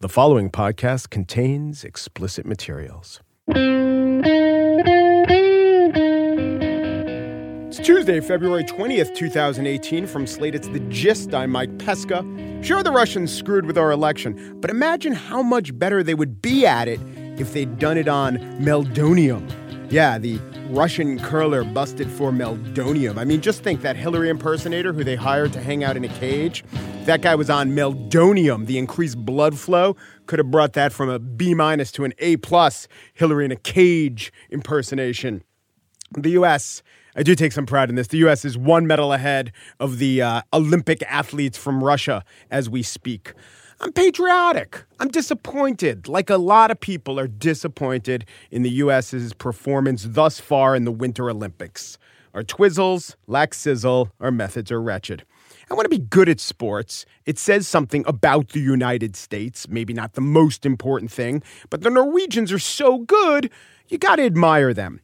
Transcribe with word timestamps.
The 0.00 0.08
following 0.08 0.50
podcast 0.50 1.10
contains 1.10 1.84
explicit 1.84 2.44
materials. 2.44 3.20
It's 7.68 7.78
Tuesday, 7.78 8.20
February 8.20 8.64
20th, 8.64 9.14
2018. 9.14 10.06
From 10.06 10.26
Slate, 10.26 10.56
it's 10.56 10.68
The 10.68 10.80
Gist. 10.80 11.32
I'm 11.32 11.50
Mike 11.50 11.78
Pesca. 11.78 12.24
Sure, 12.62 12.82
the 12.82 12.90
Russians 12.90 13.32
screwed 13.32 13.66
with 13.66 13.78
our 13.78 13.92
election, 13.92 14.58
but 14.60 14.68
imagine 14.68 15.12
how 15.12 15.42
much 15.42 15.76
better 15.78 16.02
they 16.02 16.14
would 16.14 16.42
be 16.42 16.66
at 16.66 16.88
it 16.88 17.00
if 17.38 17.52
they'd 17.52 17.78
done 17.78 17.96
it 17.96 18.08
on 18.08 18.38
meldonium. 18.60 19.48
Yeah, 19.90 20.18
the 20.18 20.40
Russian 20.70 21.20
curler 21.20 21.62
busted 21.62 22.10
for 22.10 22.32
meldonium. 22.32 23.18
I 23.18 23.24
mean, 23.24 23.40
just 23.40 23.62
think 23.62 23.82
that 23.82 23.96
Hillary 23.96 24.28
impersonator 24.28 24.92
who 24.92 25.04
they 25.04 25.14
hired 25.14 25.52
to 25.52 25.60
hang 25.60 25.84
out 25.84 25.96
in 25.96 26.04
a 26.04 26.08
cage. 26.08 26.64
That 27.04 27.20
guy 27.20 27.34
was 27.34 27.50
on 27.50 27.72
meldonium. 27.72 28.66
The 28.66 28.78
increased 28.78 29.18
blood 29.24 29.58
flow 29.58 29.94
could 30.26 30.38
have 30.38 30.50
brought 30.50 30.72
that 30.72 30.92
from 30.92 31.10
a 31.10 31.18
B 31.18 31.54
minus 31.54 31.92
to 31.92 32.04
an 32.04 32.14
A 32.18 32.38
plus. 32.38 32.88
Hillary 33.12 33.44
in 33.44 33.52
a 33.52 33.56
cage 33.56 34.32
impersonation. 34.50 35.44
The 36.16 36.30
U.S. 36.30 36.82
I 37.14 37.22
do 37.22 37.34
take 37.34 37.52
some 37.52 37.66
pride 37.66 37.90
in 37.90 37.94
this. 37.94 38.08
The 38.08 38.18
U.S. 38.18 38.44
is 38.44 38.56
one 38.56 38.86
medal 38.86 39.12
ahead 39.12 39.52
of 39.78 39.98
the 39.98 40.22
uh, 40.22 40.42
Olympic 40.52 41.02
athletes 41.02 41.58
from 41.58 41.84
Russia 41.84 42.24
as 42.50 42.68
we 42.70 42.82
speak. 42.82 43.34
I'm 43.80 43.92
patriotic. 43.92 44.84
I'm 45.00 45.08
disappointed, 45.08 46.08
like 46.08 46.30
a 46.30 46.36
lot 46.36 46.70
of 46.70 46.78
people 46.80 47.18
are 47.18 47.26
disappointed 47.26 48.24
in 48.50 48.62
the 48.62 48.70
U.S.'s 48.70 49.32
performance 49.34 50.06
thus 50.08 50.40
far 50.40 50.76
in 50.76 50.84
the 50.84 50.92
Winter 50.92 51.28
Olympics. 51.28 51.98
Our 52.34 52.42
twizzles 52.42 53.16
lack 53.26 53.52
sizzle, 53.52 54.10
our 54.20 54.30
methods 54.30 54.70
are 54.70 54.80
wretched. 54.80 55.24
I 55.70 55.74
want 55.74 55.86
to 55.86 55.88
be 55.88 55.98
good 55.98 56.28
at 56.28 56.40
sports. 56.40 57.06
It 57.26 57.38
says 57.38 57.66
something 57.66 58.04
about 58.06 58.50
the 58.50 58.60
United 58.60 59.16
States, 59.16 59.68
maybe 59.68 59.92
not 59.92 60.12
the 60.12 60.20
most 60.20 60.64
important 60.64 61.10
thing, 61.10 61.42
but 61.70 61.82
the 61.82 61.90
Norwegians 61.90 62.52
are 62.52 62.58
so 62.58 62.98
good, 62.98 63.50
you 63.88 63.98
got 63.98 64.16
to 64.16 64.24
admire 64.24 64.72
them. 64.72 65.00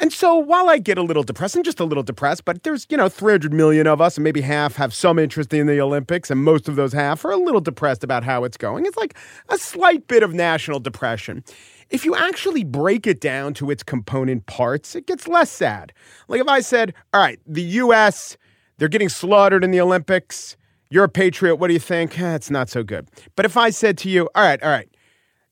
And 0.00 0.14
so 0.14 0.34
while 0.34 0.70
I 0.70 0.78
get 0.78 0.96
a 0.96 1.02
little 1.02 1.22
depressed, 1.22 1.56
I'm 1.56 1.62
just 1.62 1.78
a 1.78 1.84
little 1.84 2.02
depressed, 2.02 2.46
but 2.46 2.62
there's, 2.62 2.86
you 2.88 2.96
know, 2.96 3.10
300 3.10 3.52
million 3.52 3.86
of 3.86 4.00
us, 4.00 4.16
and 4.16 4.24
maybe 4.24 4.40
half 4.40 4.76
have 4.76 4.94
some 4.94 5.18
interest 5.18 5.52
in 5.52 5.66
the 5.66 5.78
Olympics, 5.78 6.30
and 6.30 6.42
most 6.42 6.68
of 6.68 6.76
those 6.76 6.94
half 6.94 7.22
are 7.22 7.30
a 7.30 7.36
little 7.36 7.60
depressed 7.60 8.02
about 8.02 8.24
how 8.24 8.42
it's 8.44 8.56
going. 8.56 8.86
It's 8.86 8.96
like 8.96 9.14
a 9.50 9.58
slight 9.58 10.08
bit 10.08 10.22
of 10.22 10.32
national 10.32 10.80
depression. 10.80 11.44
If 11.90 12.06
you 12.06 12.16
actually 12.16 12.64
break 12.64 13.06
it 13.06 13.20
down 13.20 13.52
to 13.54 13.70
its 13.70 13.82
component 13.82 14.46
parts, 14.46 14.96
it 14.96 15.06
gets 15.06 15.28
less 15.28 15.50
sad. 15.50 15.92
Like 16.28 16.40
if 16.40 16.48
I 16.48 16.60
said, 16.60 16.94
all 17.12 17.20
right, 17.20 17.38
the 17.46 17.62
U.S., 17.62 18.38
they're 18.78 18.88
getting 18.88 19.10
slaughtered 19.10 19.64
in 19.64 19.70
the 19.70 19.82
Olympics. 19.82 20.56
You're 20.88 21.04
a 21.04 21.10
patriot. 21.10 21.56
What 21.56 21.66
do 21.66 21.74
you 21.74 21.80
think? 21.80 22.18
Eh, 22.18 22.34
it's 22.34 22.50
not 22.50 22.70
so 22.70 22.82
good. 22.82 23.06
But 23.36 23.44
if 23.44 23.58
I 23.58 23.68
said 23.68 23.98
to 23.98 24.08
you, 24.08 24.30
all 24.34 24.44
right, 24.44 24.62
all 24.62 24.70
right, 24.70 24.88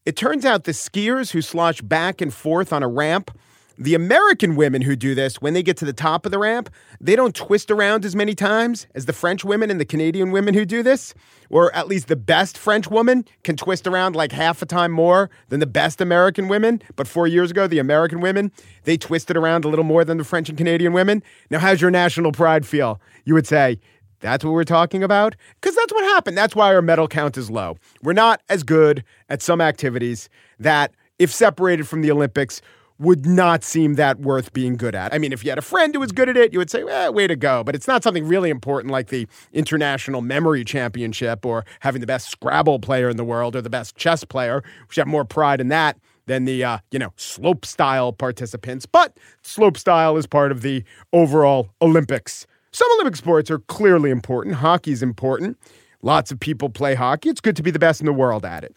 it 0.07 0.17
turns 0.17 0.47
out 0.47 0.65
the 0.65 0.73
skiers 0.73 1.33
who 1.33 1.43
slosh 1.43 1.83
back 1.83 2.23
and 2.23 2.33
forth 2.33 2.73
on 2.73 2.83
a 2.83 2.89
ramp 2.89 3.31
the 3.79 3.95
American 3.95 4.57
women 4.57 4.83
who 4.83 4.97
do 4.97 5.15
this, 5.15 5.37
when 5.37 5.55
they 5.55 5.63
get 5.63 5.77
to 5.77 5.85
the 5.85 5.93
top 5.93 6.27
of 6.27 6.33
the 6.33 6.39
ramp, 6.39 6.69
they 7.01 7.15
don't 7.15 7.35
twist 7.35 7.71
around 7.71 8.05
as 8.05 8.17
many 8.17 8.35
times 8.35 8.89
as 8.95 9.07
the 9.07 9.13
French 9.13 9.45
women 9.45 9.71
and 9.71 9.81
the 9.81 9.85
Canadian 9.85 10.33
women 10.33 10.53
who 10.53 10.65
do 10.65 10.83
this. 10.83 11.15
Or 11.49 11.75
at 11.75 11.87
least 11.87 12.09
the 12.09 12.17
best 12.17 12.59
French 12.59 12.91
woman 12.91 13.25
can 13.45 13.57
twist 13.57 13.87
around 13.87 14.17
like 14.17 14.33
half 14.33 14.61
a 14.63 14.67
time 14.67 14.91
more 14.91 15.31
than 15.49 15.61
the 15.61 15.67
best 15.67 16.01
American 16.01 16.49
women. 16.49 16.83
But 16.97 17.07
four 17.07 17.29
years 17.29 17.53
ago, 17.53 17.69
the 17.69 17.79
American 17.79 18.21
women, 18.21 18.51
they 18.83 18.97
twisted 18.97 19.37
around 19.37 19.65
a 19.65 19.69
little 19.69 19.85
more 19.85 20.05
than 20.05 20.19
the 20.19 20.25
French 20.25 20.49
and 20.49 20.59
Canadian 20.59 20.93
women. 20.93 21.23
Now, 21.49 21.61
how's 21.61 21.81
your 21.81 21.93
national 21.93 22.33
pride 22.33 22.67
feel? 22.67 23.01
You 23.25 23.35
would 23.35 23.47
say, 23.47 23.79
that's 24.21 24.45
what 24.45 24.53
we're 24.53 24.65
talking 24.65 25.05
about? 25.05 25.37
Because 25.61 25.77
that's 25.77 25.93
what 25.93 26.03
happened. 26.05 26.37
That's 26.37 26.57
why 26.57 26.75
our 26.75 26.83
medal 26.83 27.07
count 27.07 27.37
is 27.37 27.49
low. 27.49 27.77
We're 28.03 28.13
not 28.13 28.43
as 28.49 28.65
good 28.65 29.05
at 29.29 29.41
some 29.41 29.61
activities 29.61 30.29
that, 30.59 30.93
if 31.21 31.33
separated 31.33 31.87
from 31.87 32.03
the 32.03 32.11
Olympics, 32.11 32.61
would 32.99 33.25
not 33.25 33.63
seem 33.63 33.95
that 33.95 34.19
worth 34.19 34.53
being 34.53 34.77
good 34.77 34.95
at. 34.95 35.15
I 35.15 35.19
mean, 35.19 35.33
if 35.33 35.45
you 35.45 35.51
had 35.51 35.59
a 35.59 35.63
friend 35.63 35.95
who 35.95 36.01
was 36.01 36.11
good 36.11 36.29
at 36.29 36.37
it, 36.37 36.53
you 36.53 36.59
would 36.59 36.71
say, 36.71 36.83
eh, 36.83 37.09
way 37.09 37.27
to 37.27 37.37
go. 37.37 37.63
But 37.63 37.75
it's 37.75 37.87
not 37.87 38.03
something 38.03 38.27
really 38.27 38.51
important 38.51 38.91
like 38.91 39.09
the 39.09 39.29
International 39.53 40.21
Memory 40.21 40.65
Championship 40.65 41.47
or 41.47 41.65
having 41.81 42.01
the 42.01 42.07
best 42.07 42.29
Scrabble 42.31 42.81
player 42.81 43.09
in 43.09 43.17
the 43.17 43.25
world 43.25 43.55
or 43.55 43.63
the 43.63 43.71
best 43.71 43.97
chess 43.97 44.25
player. 44.25 44.63
We 44.65 44.87
should 44.91 45.03
have 45.03 45.09
more 45.09 45.25
pride 45.25 45.61
in 45.61 45.69
that 45.69 45.97
than 46.27 46.45
the, 46.45 46.65
uh, 46.65 46.79
you 46.91 46.99
know, 46.99 47.13
slope 47.17 47.65
style 47.65 48.13
participants. 48.13 48.85
But 48.85 49.17
slope 49.43 49.79
style 49.79 50.17
is 50.17 50.27
part 50.27 50.51
of 50.51 50.63
the 50.63 50.85
overall 51.13 51.71
Olympics. 51.81 52.47
Some 52.73 52.89
Olympic 52.95 53.17
sports 53.17 53.51
are 53.51 53.61
clearly 53.61 54.11
important. 54.11 54.57
Hockey's 54.57 55.03
important. 55.03 55.57
Lots 56.03 56.31
of 56.31 56.39
people 56.39 56.69
play 56.69 56.95
hockey. 56.95 57.29
It's 57.29 57.41
good 57.41 57.57
to 57.57 57.63
be 57.63 57.71
the 57.71 57.79
best 57.79 58.01
in 58.01 58.07
the 58.07 58.13
world 58.13 58.45
at 58.45 58.65
it 58.65 58.75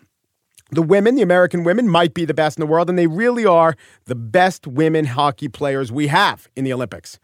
the 0.72 0.82
women, 0.82 1.16
the 1.16 1.22
American 1.22 1.64
women, 1.64 1.88
might 1.88 2.14
be 2.14 2.26
the 2.26 2.34
best 2.34 2.58
in 2.58 2.62
the 2.62 2.68
world, 2.68 2.90
and 2.90 2.98
they 2.98 3.08
really 3.08 3.46
are 3.46 3.76
the 4.06 4.16
best 4.16 4.66
women 4.66 5.06
hockey 5.06 5.48
players 5.48 5.92
we 5.92 6.08
have 6.08 6.48
in 6.56 6.64
the 6.64 6.74
Olympics. 6.74 7.20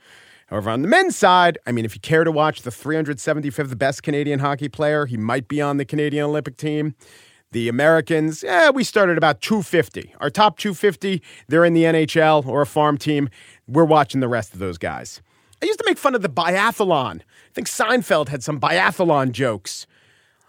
However, 0.48 0.70
on 0.70 0.82
the 0.82 0.88
men's 0.88 1.18
side, 1.18 1.58
I 1.66 1.72
mean, 1.72 1.84
if 1.84 1.96
you 1.96 2.02
care 2.02 2.24
to 2.24 2.32
watch 2.32 2.62
the 2.62 2.70
375th 2.70 3.78
best 3.78 4.04
Canadian 4.04 4.40
hockey 4.40 4.70
player, 4.70 5.06
he 5.06 5.18
might 5.18 5.48
be 5.48 5.62
on 5.62 5.78
the 5.78 5.86
Canadian 5.86 6.26
Olympic 6.26 6.58
team. 6.58 6.96
The 7.52 7.70
Americans, 7.70 8.44
yeah, 8.44 8.70
we 8.70 8.84
started 8.84 9.18
about 9.18 9.42
250. 9.42 10.14
Our 10.20 10.30
top 10.30 10.58
250, 10.58 11.22
they're 11.48 11.66
in 11.66 11.74
the 11.74 11.84
NHL 11.84 12.46
or 12.46 12.62
a 12.62 12.66
farm 12.66 12.98
team. 12.98 13.30
We're 13.68 13.86
watching 13.86 14.20
the 14.20 14.28
rest 14.28 14.54
of 14.54 14.60
those 14.60 14.78
guys. 14.78 15.22
I 15.62 15.66
used 15.66 15.80
to 15.80 15.86
make 15.88 15.98
fun 15.98 16.16
of 16.16 16.22
the 16.22 16.30
biathlon. 16.30 17.22
I 17.22 17.54
think 17.54 17.68
Seinfeld 17.68 18.28
had 18.28 18.44
some 18.44 18.60
biathlon 18.60 19.32
jokes 19.32 19.88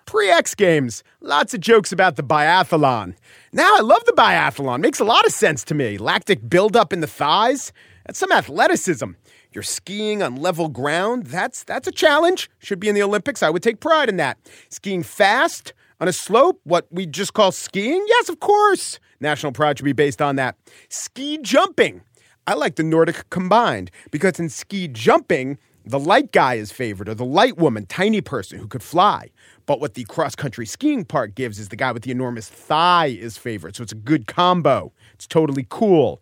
pre 0.08 0.30
X 0.30 0.54
Games, 0.54 1.04
lots 1.20 1.52
of 1.52 1.60
jokes 1.60 1.92
about 1.92 2.16
the 2.16 2.22
biathlon. 2.22 3.14
Now 3.52 3.76
I 3.76 3.80
love 3.80 4.02
the 4.06 4.12
biathlon. 4.12 4.80
Makes 4.80 5.00
a 5.00 5.04
lot 5.04 5.26
of 5.26 5.32
sense 5.32 5.64
to 5.64 5.74
me. 5.74 5.98
Lactic 5.98 6.48
buildup 6.48 6.94
in 6.94 7.00
the 7.00 7.06
thighs. 7.06 7.74
That's 8.06 8.19
some 8.19 8.32
athleticism. 8.32 9.10
You're 9.52 9.62
skiing 9.62 10.22
on 10.22 10.36
level 10.36 10.70
ground. 10.70 11.26
That's 11.26 11.62
that's 11.62 11.86
a 11.86 11.92
challenge. 11.92 12.48
Should 12.58 12.80
be 12.80 12.88
in 12.88 12.94
the 12.94 13.02
Olympics. 13.02 13.42
I 13.42 13.50
would 13.50 13.62
take 13.62 13.80
pride 13.80 14.08
in 14.08 14.16
that. 14.16 14.38
Skiing 14.70 15.02
fast 15.02 15.74
on 16.00 16.08
a 16.08 16.12
slope, 16.14 16.58
what 16.64 16.86
we 16.90 17.04
just 17.04 17.34
call 17.34 17.52
skiing? 17.52 18.02
Yes, 18.08 18.30
of 18.30 18.40
course. 18.40 18.98
National 19.20 19.52
pride 19.52 19.76
should 19.76 19.84
be 19.84 19.92
based 19.92 20.22
on 20.22 20.36
that. 20.36 20.56
Ski 20.88 21.36
jumping. 21.42 22.00
I 22.46 22.54
like 22.54 22.76
the 22.76 22.82
Nordic 22.82 23.28
combined 23.28 23.90
because 24.10 24.40
in 24.40 24.48
ski 24.48 24.88
jumping, 24.88 25.58
the 25.88 25.99
light 25.99 26.32
guy 26.32 26.54
is 26.54 26.71
favored, 26.71 27.09
or 27.09 27.15
the 27.15 27.25
light 27.25 27.56
woman, 27.56 27.87
tiny 27.87 28.21
person 28.21 28.59
who 28.59 28.66
could 28.66 28.82
fly. 28.82 29.31
But 29.65 29.81
what 29.81 29.94
the 29.94 30.04
cross 30.04 30.34
country 30.34 30.66
skiing 30.66 31.04
part 31.04 31.34
gives 31.34 31.59
is 31.59 31.71
the 31.71 31.76
guy 31.76 31.93
with 31.93 32.03
the 32.03 32.10
enormous 32.10 32.49
thigh 32.49 33.06
is 33.06 33.38
favored. 33.38 33.75
So 33.75 33.82
it's 33.82 33.93
a 33.93 33.97
good 33.97 34.26
combo. 34.26 34.93
It's 35.15 35.26
totally 35.26 35.66
cool. 35.71 36.21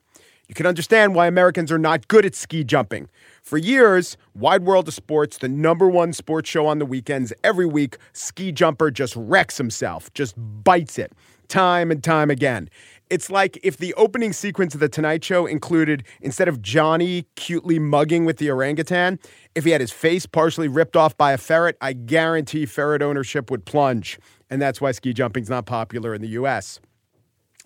You 0.49 0.55
can 0.55 0.67
understand 0.67 1.17
why 1.17 1.27
Americans 1.27 1.73
are 1.73 1.79
not 1.79 2.07
good 2.07 2.25
at 2.25 2.37
ski 2.37 2.63
jumping. 2.63 3.09
For 3.43 3.59
years, 3.59 4.17
Wide 4.35 4.63
World 4.63 4.87
of 4.87 4.95
Sports, 4.95 5.39
the 5.39 5.49
number 5.49 5.89
one 5.89 6.13
sports 6.13 6.49
show 6.49 6.69
on 6.69 6.79
the 6.79 6.87
weekends, 6.87 7.33
every 7.43 7.67
week, 7.67 7.99
ski 8.13 8.53
jumper 8.53 8.93
just 8.93 9.17
wrecks 9.17 9.59
himself, 9.59 10.13
just 10.15 10.37
bites 10.63 10.97
it 10.99 11.13
time 11.49 11.91
and 11.91 12.03
time 12.03 12.31
again. 12.31 12.69
It's 13.09 13.31
like 13.31 13.59
if 13.63 13.77
the 13.77 13.95
opening 13.95 14.33
sequence 14.33 14.75
of 14.75 14.81
The 14.81 14.89
Tonight 14.89 15.23
Show 15.23 15.47
included, 15.47 16.03
instead 16.21 16.49
of 16.49 16.61
Johnny 16.61 17.27
cutely 17.37 17.79
mugging 17.79 18.25
with 18.25 18.39
the 18.39 18.51
orangutan, 18.51 19.21
if 19.55 19.65
he 19.65 19.71
had 19.71 19.81
his 19.81 19.93
face 19.93 20.27
partially 20.27 20.67
ripped 20.67 20.97
off 20.97 21.17
by 21.17 21.33
a 21.33 21.39
ferret, 21.39 21.77
I 21.81 21.93
guarantee 21.93 22.67
ferret 22.67 23.03
ownership 23.03 23.49
would 23.49 23.65
plunge. 23.65 24.19
And 24.51 24.61
that's 24.61 24.81
why 24.81 24.91
ski 24.91 25.13
jumping's 25.13 25.49
not 25.49 25.67
popular 25.67 26.15
in 26.15 26.21
the 26.21 26.31
US. 26.31 26.81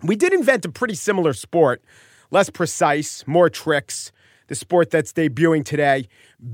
We 0.02 0.14
did 0.14 0.34
invent 0.34 0.66
a 0.66 0.70
pretty 0.70 0.94
similar 0.94 1.32
sport, 1.32 1.82
less 2.30 2.50
precise, 2.50 3.26
more 3.26 3.48
tricks. 3.48 4.12
The 4.48 4.54
sport 4.54 4.90
that's 4.90 5.12
debuting 5.12 5.64
today, 5.64 6.08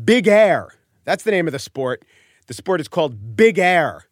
Big 0.04 0.28
Air. 0.28 0.68
That's 1.04 1.24
the 1.24 1.30
name 1.32 1.48
of 1.48 1.52
the 1.52 1.58
sport. 1.58 2.04
The 2.46 2.54
sport 2.54 2.80
is 2.80 2.88
called 2.88 3.34
Big 3.36 3.58
Air. 3.58 4.04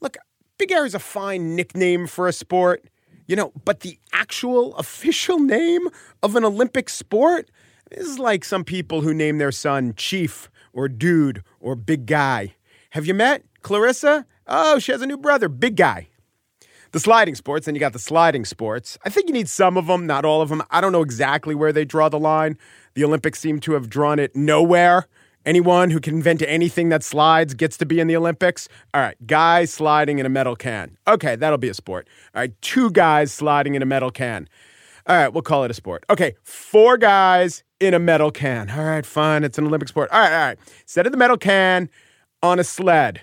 Look, 0.00 0.16
Big 0.58 0.70
Air 0.70 0.84
is 0.84 0.94
a 0.94 0.98
fine 0.98 1.56
nickname 1.56 2.06
for 2.06 2.28
a 2.28 2.32
sport. 2.32 2.84
You 3.28 3.36
know, 3.36 3.52
but 3.64 3.80
the 3.80 3.98
actual 4.12 4.74
official 4.76 5.38
name 5.38 5.88
of 6.22 6.34
an 6.34 6.44
Olympic 6.44 6.88
sport 6.88 7.50
is 7.92 8.18
like 8.18 8.44
some 8.44 8.64
people 8.64 9.02
who 9.02 9.14
name 9.14 9.38
their 9.38 9.52
son 9.52 9.92
Chief 9.96 10.50
or 10.72 10.88
Dude 10.88 11.44
or 11.60 11.76
Big 11.76 12.06
Guy. 12.06 12.54
Have 12.90 13.06
you 13.06 13.14
met 13.14 13.44
Clarissa? 13.62 14.26
Oh, 14.46 14.78
she 14.78 14.92
has 14.92 15.02
a 15.02 15.06
new 15.06 15.18
brother, 15.18 15.48
Big 15.48 15.76
Guy. 15.76 16.08
the 16.92 17.00
sliding 17.00 17.34
sports, 17.34 17.66
then 17.66 17.74
you 17.74 17.80
got 17.80 17.92
the 17.92 17.98
sliding 17.98 18.44
sports. 18.44 18.96
I 19.04 19.10
think 19.10 19.28
you 19.28 19.34
need 19.34 19.48
some 19.48 19.76
of 19.76 19.86
them, 19.86 20.06
not 20.06 20.24
all 20.24 20.40
of 20.40 20.48
them. 20.48 20.62
I 20.70 20.80
don't 20.80 20.92
know 20.92 21.02
exactly 21.02 21.54
where 21.54 21.72
they 21.72 21.84
draw 21.84 22.08
the 22.08 22.18
line. 22.18 22.56
The 22.94 23.04
Olympics 23.04 23.40
seem 23.40 23.60
to 23.60 23.72
have 23.72 23.90
drawn 23.90 24.18
it 24.18 24.34
nowhere. 24.34 25.06
Anyone 25.48 25.90
who 25.90 25.98
can 25.98 26.16
invent 26.16 26.42
anything 26.46 26.90
that 26.90 27.02
slides 27.02 27.54
gets 27.54 27.78
to 27.78 27.86
be 27.86 28.00
in 28.00 28.06
the 28.06 28.14
Olympics. 28.14 28.68
All 28.92 29.00
right, 29.00 29.16
guys 29.26 29.72
sliding 29.72 30.18
in 30.18 30.26
a 30.26 30.28
metal 30.28 30.54
can. 30.54 30.98
Okay, 31.08 31.36
that'll 31.36 31.56
be 31.56 31.70
a 31.70 31.74
sport. 31.74 32.06
All 32.34 32.42
right, 32.42 32.52
two 32.60 32.90
guys 32.90 33.32
sliding 33.32 33.74
in 33.74 33.80
a 33.80 33.86
metal 33.86 34.10
can. 34.10 34.46
All 35.06 35.16
right, 35.16 35.32
we'll 35.32 35.40
call 35.40 35.64
it 35.64 35.70
a 35.70 35.74
sport. 35.74 36.04
Okay, 36.10 36.34
four 36.42 36.98
guys 36.98 37.64
in 37.80 37.94
a 37.94 37.98
metal 37.98 38.30
can. 38.30 38.68
All 38.68 38.84
right, 38.84 39.06
fine, 39.06 39.42
it's 39.42 39.56
an 39.56 39.64
Olympic 39.64 39.88
sport. 39.88 40.10
All 40.12 40.20
right, 40.20 40.32
all 40.34 40.48
right. 40.48 40.58
Instead 40.82 41.06
of 41.06 41.12
the 41.12 41.18
metal 41.18 41.38
can 41.38 41.88
on 42.42 42.58
a 42.58 42.64
sled. 42.64 43.22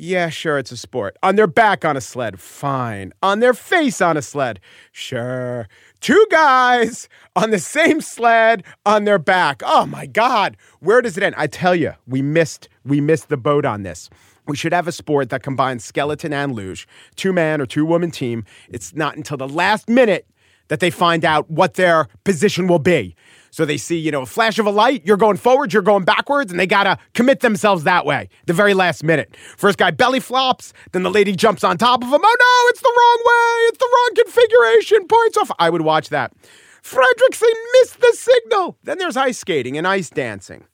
Yeah, 0.00 0.28
sure, 0.28 0.58
it's 0.58 0.70
a 0.70 0.76
sport. 0.76 1.16
On 1.24 1.34
their 1.34 1.48
back 1.48 1.84
on 1.84 1.96
a 1.96 2.00
sled, 2.00 2.38
fine. 2.38 3.12
On 3.20 3.40
their 3.40 3.52
face 3.52 4.00
on 4.00 4.16
a 4.16 4.22
sled, 4.22 4.60
sure. 4.92 5.66
Two 6.00 6.24
guys 6.30 7.08
on 7.36 7.50
the 7.50 7.58
same 7.58 8.00
sled 8.00 8.62
on 8.86 9.06
their 9.06 9.18
back. 9.18 9.60
Oh 9.66 9.86
my 9.86 10.06
God, 10.06 10.56
where 10.78 11.02
does 11.02 11.16
it 11.16 11.24
end? 11.24 11.34
I 11.36 11.48
tell 11.48 11.74
you, 11.74 11.94
we 12.06 12.22
missed 12.22 12.68
we 12.84 13.00
missed 13.00 13.28
the 13.28 13.36
boat 13.36 13.64
on 13.64 13.82
this. 13.82 14.08
We 14.46 14.56
should 14.56 14.72
have 14.72 14.86
a 14.86 14.92
sport 14.92 15.30
that 15.30 15.42
combines 15.42 15.84
skeleton 15.84 16.32
and 16.32 16.52
luge, 16.52 16.86
two 17.16 17.32
man 17.32 17.60
or 17.60 17.66
two 17.66 17.84
woman 17.84 18.12
team. 18.12 18.44
It's 18.68 18.94
not 18.94 19.16
until 19.16 19.36
the 19.36 19.48
last 19.48 19.88
minute 19.88 20.28
that 20.68 20.80
they 20.80 20.90
find 20.90 21.24
out 21.24 21.50
what 21.50 21.74
their 21.74 22.08
position 22.24 22.66
will 22.68 22.78
be. 22.78 23.14
So 23.50 23.64
they 23.64 23.78
see, 23.78 23.96
you 23.96 24.10
know, 24.10 24.22
a 24.22 24.26
flash 24.26 24.58
of 24.58 24.66
a 24.66 24.70
light, 24.70 25.02
you're 25.06 25.16
going 25.16 25.38
forward, 25.38 25.72
you're 25.72 25.82
going 25.82 26.04
backwards, 26.04 26.50
and 26.50 26.60
they 26.60 26.66
gotta 26.66 26.98
commit 27.14 27.40
themselves 27.40 27.84
that 27.84 28.04
way, 28.04 28.28
the 28.46 28.52
very 28.52 28.74
last 28.74 29.02
minute. 29.02 29.34
First 29.56 29.78
guy 29.78 29.90
belly 29.90 30.20
flops, 30.20 30.72
then 30.92 31.02
the 31.02 31.10
lady 31.10 31.34
jumps 31.34 31.64
on 31.64 31.78
top 31.78 32.02
of 32.02 32.08
him. 32.08 32.20
Oh 32.22 32.36
no, 32.40 32.68
it's 32.70 32.80
the 32.80 32.94
wrong 32.96 33.18
way, 33.26 33.68
it's 33.68 33.78
the 33.78 33.88
wrong 33.92 34.24
configuration, 34.24 35.06
points 35.06 35.36
off. 35.38 35.50
I 35.58 35.70
would 35.70 35.82
watch 35.82 36.10
that. 36.10 36.32
Fredrickson 36.82 37.52
missed 37.80 38.00
the 38.00 38.12
signal. 38.14 38.78
Then 38.84 38.98
there's 38.98 39.16
ice 39.16 39.38
skating 39.38 39.76
and 39.76 39.86
ice 39.86 40.10
dancing. 40.10 40.64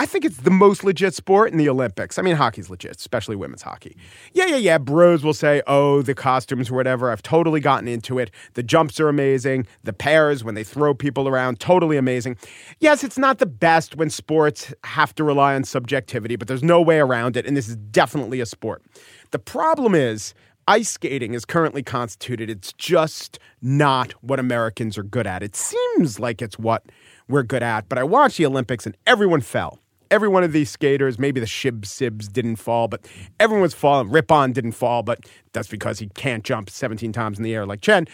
I 0.00 0.06
think 0.06 0.24
it's 0.24 0.36
the 0.38 0.50
most 0.52 0.84
legit 0.84 1.12
sport 1.12 1.50
in 1.50 1.58
the 1.58 1.68
Olympics. 1.68 2.20
I 2.20 2.22
mean, 2.22 2.36
hockey's 2.36 2.70
legit, 2.70 2.96
especially 2.96 3.34
women's 3.34 3.62
hockey. 3.62 3.96
Yeah, 4.32 4.46
yeah, 4.46 4.56
yeah. 4.56 4.78
Bros 4.78 5.24
will 5.24 5.34
say, 5.34 5.60
oh, 5.66 6.02
the 6.02 6.14
costumes 6.14 6.70
or 6.70 6.74
whatever. 6.74 7.10
I've 7.10 7.22
totally 7.22 7.58
gotten 7.58 7.88
into 7.88 8.20
it. 8.20 8.30
The 8.54 8.62
jumps 8.62 9.00
are 9.00 9.08
amazing. 9.08 9.66
The 9.82 9.92
pairs, 9.92 10.44
when 10.44 10.54
they 10.54 10.62
throw 10.62 10.94
people 10.94 11.26
around, 11.26 11.58
totally 11.58 11.96
amazing. 11.96 12.36
Yes, 12.78 13.02
it's 13.02 13.18
not 13.18 13.38
the 13.38 13.46
best 13.46 13.96
when 13.96 14.08
sports 14.08 14.72
have 14.84 15.12
to 15.16 15.24
rely 15.24 15.56
on 15.56 15.64
subjectivity, 15.64 16.36
but 16.36 16.46
there's 16.46 16.62
no 16.62 16.80
way 16.80 17.00
around 17.00 17.36
it. 17.36 17.44
And 17.44 17.56
this 17.56 17.68
is 17.68 17.74
definitely 17.74 18.40
a 18.40 18.46
sport. 18.46 18.84
The 19.32 19.40
problem 19.40 19.96
is, 19.96 20.32
ice 20.68 20.90
skating 20.90 21.34
is 21.34 21.44
currently 21.44 21.82
constituted. 21.82 22.50
It's 22.50 22.72
just 22.74 23.40
not 23.60 24.12
what 24.22 24.38
Americans 24.38 24.96
are 24.96 25.02
good 25.02 25.26
at. 25.26 25.42
It 25.42 25.56
seems 25.56 26.20
like 26.20 26.40
it's 26.40 26.56
what 26.56 26.84
we're 27.28 27.42
good 27.42 27.64
at, 27.64 27.88
but 27.88 27.98
I 27.98 28.04
watched 28.04 28.38
the 28.38 28.46
Olympics 28.46 28.86
and 28.86 28.96
everyone 29.04 29.40
fell 29.40 29.80
every 30.10 30.28
one 30.28 30.44
of 30.44 30.52
these 30.52 30.70
skaters, 30.70 31.18
maybe 31.18 31.40
the 31.40 31.46
Shib 31.46 31.80
Sibs 31.80 32.30
didn't 32.30 32.56
fall, 32.56 32.88
but 32.88 33.06
everyone's 33.40 33.74
falling. 33.74 34.10
Rippon 34.10 34.52
didn't 34.52 34.72
fall, 34.72 35.02
but 35.02 35.20
that's 35.52 35.68
because 35.68 35.98
he 35.98 36.08
can't 36.14 36.44
jump 36.44 36.70
17 36.70 37.12
times 37.12 37.38
in 37.38 37.44
the 37.44 37.54
air 37.54 37.66
like 37.66 37.80
Chen. 37.80 38.06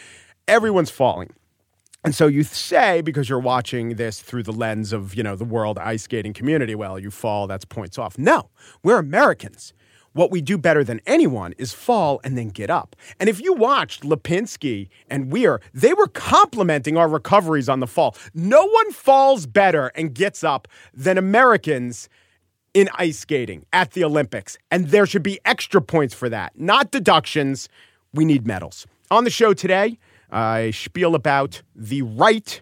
Everyone's 0.48 0.90
falling. 0.90 1.30
And 2.04 2.14
so 2.14 2.26
you 2.26 2.42
say, 2.42 3.00
because 3.00 3.30
you're 3.30 3.38
watching 3.38 3.96
this 3.96 4.20
through 4.20 4.42
the 4.42 4.52
lens 4.52 4.92
of, 4.92 5.14
you 5.14 5.22
know, 5.22 5.36
the 5.36 5.44
world 5.44 5.78
ice 5.78 6.02
skating 6.02 6.34
community, 6.34 6.74
well, 6.74 6.98
you 6.98 7.10
fall, 7.10 7.46
that's 7.46 7.64
points 7.64 7.98
off. 7.98 8.18
No, 8.18 8.50
we're 8.82 8.98
Americans. 8.98 9.72
What 10.14 10.30
we 10.30 10.40
do 10.40 10.56
better 10.56 10.84
than 10.84 11.00
anyone 11.06 11.54
is 11.58 11.72
fall 11.72 12.20
and 12.22 12.38
then 12.38 12.48
get 12.48 12.70
up. 12.70 12.94
And 13.18 13.28
if 13.28 13.42
you 13.42 13.52
watched 13.52 14.04
Lipinski 14.04 14.88
and 15.10 15.30
Weir, 15.30 15.60
they 15.74 15.92
were 15.92 16.06
complimenting 16.06 16.96
our 16.96 17.08
recoveries 17.08 17.68
on 17.68 17.80
the 17.80 17.88
fall. 17.88 18.16
No 18.32 18.64
one 18.64 18.92
falls 18.92 19.44
better 19.46 19.90
and 19.96 20.14
gets 20.14 20.44
up 20.44 20.68
than 20.94 21.18
Americans 21.18 22.08
in 22.74 22.88
ice 22.94 23.18
skating 23.18 23.66
at 23.72 23.90
the 23.90 24.04
Olympics. 24.04 24.56
And 24.70 24.88
there 24.88 25.04
should 25.04 25.24
be 25.24 25.40
extra 25.44 25.82
points 25.82 26.14
for 26.14 26.28
that, 26.28 26.52
not 26.58 26.92
deductions. 26.92 27.68
We 28.12 28.24
need 28.24 28.46
medals. 28.46 28.86
On 29.10 29.24
the 29.24 29.30
show 29.30 29.52
today, 29.52 29.98
I 30.30 30.70
spiel 30.70 31.16
about 31.16 31.60
the 31.74 32.02
right 32.02 32.60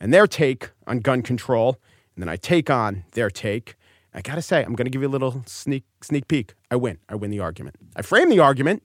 and 0.00 0.14
their 0.14 0.26
take 0.26 0.70
on 0.86 1.00
gun 1.00 1.20
control. 1.20 1.78
And 2.14 2.22
then 2.22 2.30
I 2.30 2.36
take 2.36 2.70
on 2.70 3.04
their 3.12 3.28
take 3.28 3.76
I 4.16 4.22
gotta 4.22 4.40
say, 4.40 4.64
I'm 4.64 4.74
gonna 4.74 4.88
give 4.88 5.02
you 5.02 5.08
a 5.08 5.10
little 5.10 5.42
sneak 5.46 5.84
sneak 6.02 6.26
peek. 6.26 6.54
I 6.70 6.76
win. 6.76 6.98
I 7.10 7.14
win 7.14 7.30
the 7.30 7.40
argument. 7.40 7.76
I 7.96 8.02
frame 8.02 8.30
the 8.30 8.40
argument. 8.40 8.82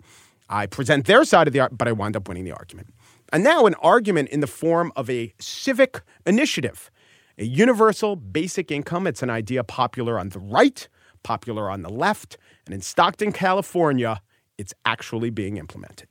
I 0.49 0.65
present 0.65 1.05
their 1.05 1.23
side 1.23 1.47
of 1.47 1.53
the 1.53 1.61
argument, 1.61 1.79
but 1.79 1.87
I 1.87 1.93
wind 1.93 2.17
up 2.17 2.27
winning 2.27 2.43
the 2.43 2.51
argument. 2.51 2.93
And 3.31 3.41
now 3.41 3.65
an 3.65 3.75
argument 3.75 4.27
in 4.27 4.41
the 4.41 4.47
form 4.47 4.91
of 4.97 5.09
a 5.09 5.33
civic 5.39 6.01
initiative, 6.25 6.91
a 7.37 7.45
universal 7.45 8.17
basic 8.17 8.71
income. 8.71 9.07
It's 9.07 9.23
an 9.23 9.29
idea 9.29 9.63
popular 9.63 10.19
on 10.19 10.29
the 10.29 10.39
right, 10.39 10.85
popular 11.23 11.69
on 11.69 11.81
the 11.81 11.89
left, 11.89 12.37
and 12.65 12.75
in 12.75 12.81
Stockton, 12.81 13.31
California, 13.31 14.21
it's 14.57 14.73
actually 14.83 15.29
being 15.29 15.55
implemented. 15.55 16.09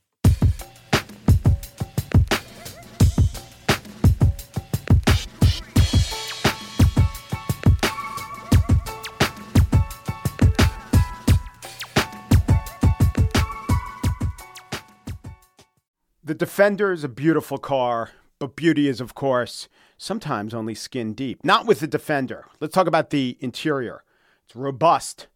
The 16.23 16.35
Defender 16.35 16.93
is 16.93 17.03
a 17.03 17.09
beautiful 17.09 17.57
car, 17.57 18.11
but 18.39 18.55
beauty 18.55 18.89
is, 18.89 19.01
of 19.01 19.15
course, 19.15 19.69
sometimes 19.97 20.53
only 20.53 20.75
skin 20.75 21.15
deep. 21.15 21.43
Not 21.43 21.65
with 21.65 21.81
the 21.81 21.87
Defender. 21.87 22.45
Let's 22.61 22.75
talk 22.75 22.87
about 22.87 23.09
the 23.09 23.39
interior. 23.41 24.05
It's 24.45 24.55
robust, 24.55 25.29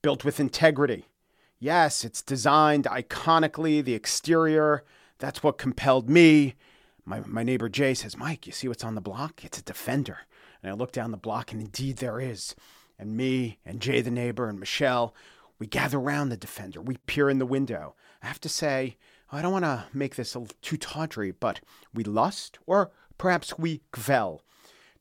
built 0.00 0.24
with 0.24 0.40
integrity. 0.40 1.08
Yes, 1.58 2.06
it's 2.06 2.22
designed 2.22 2.84
iconically. 2.84 3.84
The 3.84 3.92
exterior, 3.92 4.82
that's 5.18 5.42
what 5.42 5.58
compelled 5.58 6.08
me. 6.08 6.54
My, 7.04 7.20
my 7.26 7.42
neighbor 7.42 7.68
Jay 7.68 7.92
says, 7.92 8.16
Mike, 8.16 8.46
you 8.46 8.52
see 8.54 8.66
what's 8.66 8.84
on 8.84 8.94
the 8.94 9.02
block? 9.02 9.44
It's 9.44 9.58
a 9.58 9.62
Defender. 9.62 10.20
And 10.62 10.72
I 10.72 10.74
look 10.74 10.92
down 10.92 11.10
the 11.10 11.18
block, 11.18 11.52
and 11.52 11.60
indeed 11.60 11.98
there 11.98 12.18
is. 12.18 12.54
And 12.98 13.14
me 13.14 13.58
and 13.66 13.80
Jay, 13.80 14.00
the 14.00 14.10
neighbor, 14.10 14.48
and 14.48 14.58
Michelle, 14.58 15.14
we 15.58 15.66
gather 15.66 15.98
around 15.98 16.30
the 16.30 16.38
Defender. 16.38 16.80
We 16.80 16.96
peer 16.96 17.28
in 17.28 17.38
the 17.38 17.44
window. 17.44 17.94
I 18.22 18.26
have 18.26 18.40
to 18.40 18.48
say, 18.48 18.96
I 19.32 19.42
don't 19.42 19.52
want 19.52 19.64
to 19.64 19.84
make 19.92 20.16
this 20.16 20.36
too 20.60 20.76
tawdry, 20.76 21.30
but 21.30 21.60
we 21.94 22.02
lust, 22.02 22.58
or 22.66 22.90
perhaps 23.16 23.56
we 23.56 23.82
kvell. 23.92 24.42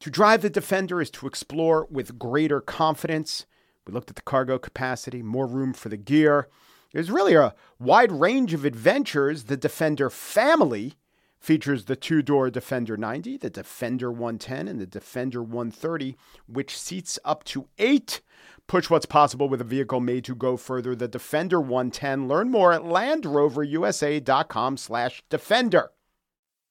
To 0.02 0.10
drive 0.12 0.44
the 0.44 0.50
Defender 0.50 1.02
is 1.02 1.10
to 1.12 1.28
explore 1.28 1.88
with 1.90 2.20
greater 2.20 2.62
confidence. 2.62 3.48
We 3.88 3.94
looked 3.94 4.12
at 4.12 4.16
the 4.16 4.22
cargo 4.22 4.60
capacity, 4.60 5.24
more 5.24 5.48
room 5.48 5.74
for 5.74 5.90
the 5.90 5.98
gear. 5.98 6.48
There's 6.94 7.12
really 7.12 7.34
a 7.34 7.56
wide 7.80 8.12
range 8.12 8.54
of 8.54 8.66
adventures. 8.66 9.46
The 9.46 9.58
Defender 9.58 10.10
family 10.10 10.96
features 11.40 11.86
the 11.86 11.96
two 11.96 12.22
door 12.22 12.50
Defender 12.50 12.98
90, 12.98 13.38
the 13.38 13.50
Defender 13.50 14.12
110, 14.12 14.68
and 14.68 14.80
the 14.80 14.86
Defender 14.86 15.42
130, 15.42 16.16
which 16.48 16.78
seats 16.78 17.18
up 17.24 17.44
to 17.46 17.68
eight 17.78 18.22
Push 18.70 18.90
what's 18.92 19.08
possible 19.08 19.50
with 19.50 19.60
a 19.60 19.64
vehicle 19.64 20.00
made 20.00 20.24
to 20.24 20.36
go 20.36 20.56
further. 20.56 20.96
The 20.96 21.08
Defender 21.08 21.60
110. 21.60 22.28
Learn 22.28 22.52
more 22.52 22.72
at 22.72 22.82
LandRoverUSA.com 22.82 24.78
slash 24.78 25.24
Defender. 25.28 25.90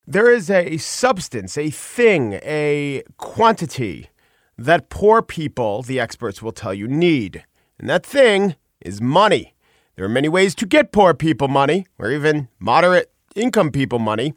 There 0.07 0.31
is 0.31 0.49
a 0.49 0.77
substance, 0.77 1.59
a 1.59 1.71
thing, 1.71 2.35
a 2.45 3.03
quantity 3.17 4.11
that 4.57 4.91
poor 4.91 5.23
people, 5.23 5.83
the 5.83 5.99
experts 5.99 6.41
will 6.41 6.53
tell 6.53 6.73
you, 6.73 6.87
need. 6.87 7.45
And 7.81 7.91
that 7.91 8.07
thing 8.07 8.55
is 8.81 9.03
money. 9.03 9.57
There 9.97 10.05
are 10.05 10.09
many 10.09 10.29
ways 10.29 10.55
to 10.55 10.67
get 10.67 10.93
poor 10.93 11.15
people 11.15 11.49
money, 11.49 11.85
or 11.99 12.13
even 12.13 12.47
moderate 12.61 13.11
income 13.35 13.71
people 13.71 13.99
money. 13.99 14.35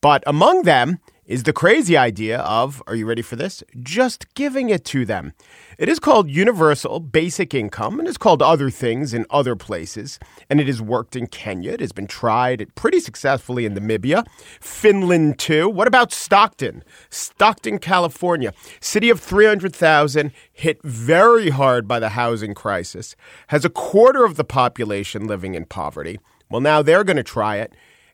But 0.00 0.24
among 0.26 0.62
them 0.62 0.98
is 1.24 1.44
the 1.44 1.52
crazy 1.52 1.96
idea 1.96 2.40
of, 2.40 2.82
are 2.88 2.96
you 2.96 3.06
ready 3.06 3.22
for 3.22 3.36
this? 3.36 3.62
Just 3.80 4.34
giving 4.34 4.68
it 4.68 4.84
to 4.86 5.04
them. 5.04 5.32
It 5.78 5.88
is 5.88 6.00
called 6.00 6.28
universal 6.28 6.98
basic 6.98 7.54
income 7.54 8.00
and 8.00 8.08
it's 8.08 8.18
called 8.18 8.42
other 8.42 8.68
things 8.68 9.14
in 9.14 9.24
other 9.30 9.54
places. 9.54 10.18
And 10.50 10.60
it 10.60 10.66
has 10.66 10.82
worked 10.82 11.14
in 11.14 11.28
Kenya. 11.28 11.72
It 11.72 11.80
has 11.80 11.92
been 11.92 12.08
tried 12.08 12.66
pretty 12.74 12.98
successfully 12.98 13.64
in 13.64 13.74
Namibia, 13.74 14.26
Finland 14.60 15.38
too. 15.38 15.68
What 15.68 15.86
about 15.86 16.12
Stockton? 16.12 16.82
Stockton, 17.08 17.78
California, 17.78 18.52
city 18.80 19.08
of 19.08 19.20
300,000, 19.20 20.32
hit 20.52 20.82
very 20.82 21.50
hard 21.50 21.86
by 21.86 22.00
the 22.00 22.10
housing 22.10 22.54
crisis, 22.54 23.14
has 23.46 23.64
a 23.64 23.70
quarter 23.70 24.24
of 24.24 24.34
the 24.34 24.44
population 24.44 25.28
living 25.28 25.54
in 25.54 25.64
poverty. 25.64 26.18
Well, 26.50 26.60
now 26.60 26.82
they're 26.82 27.04
going 27.04 27.16
to 27.16 27.22
try 27.22 27.56
it. 27.56 27.72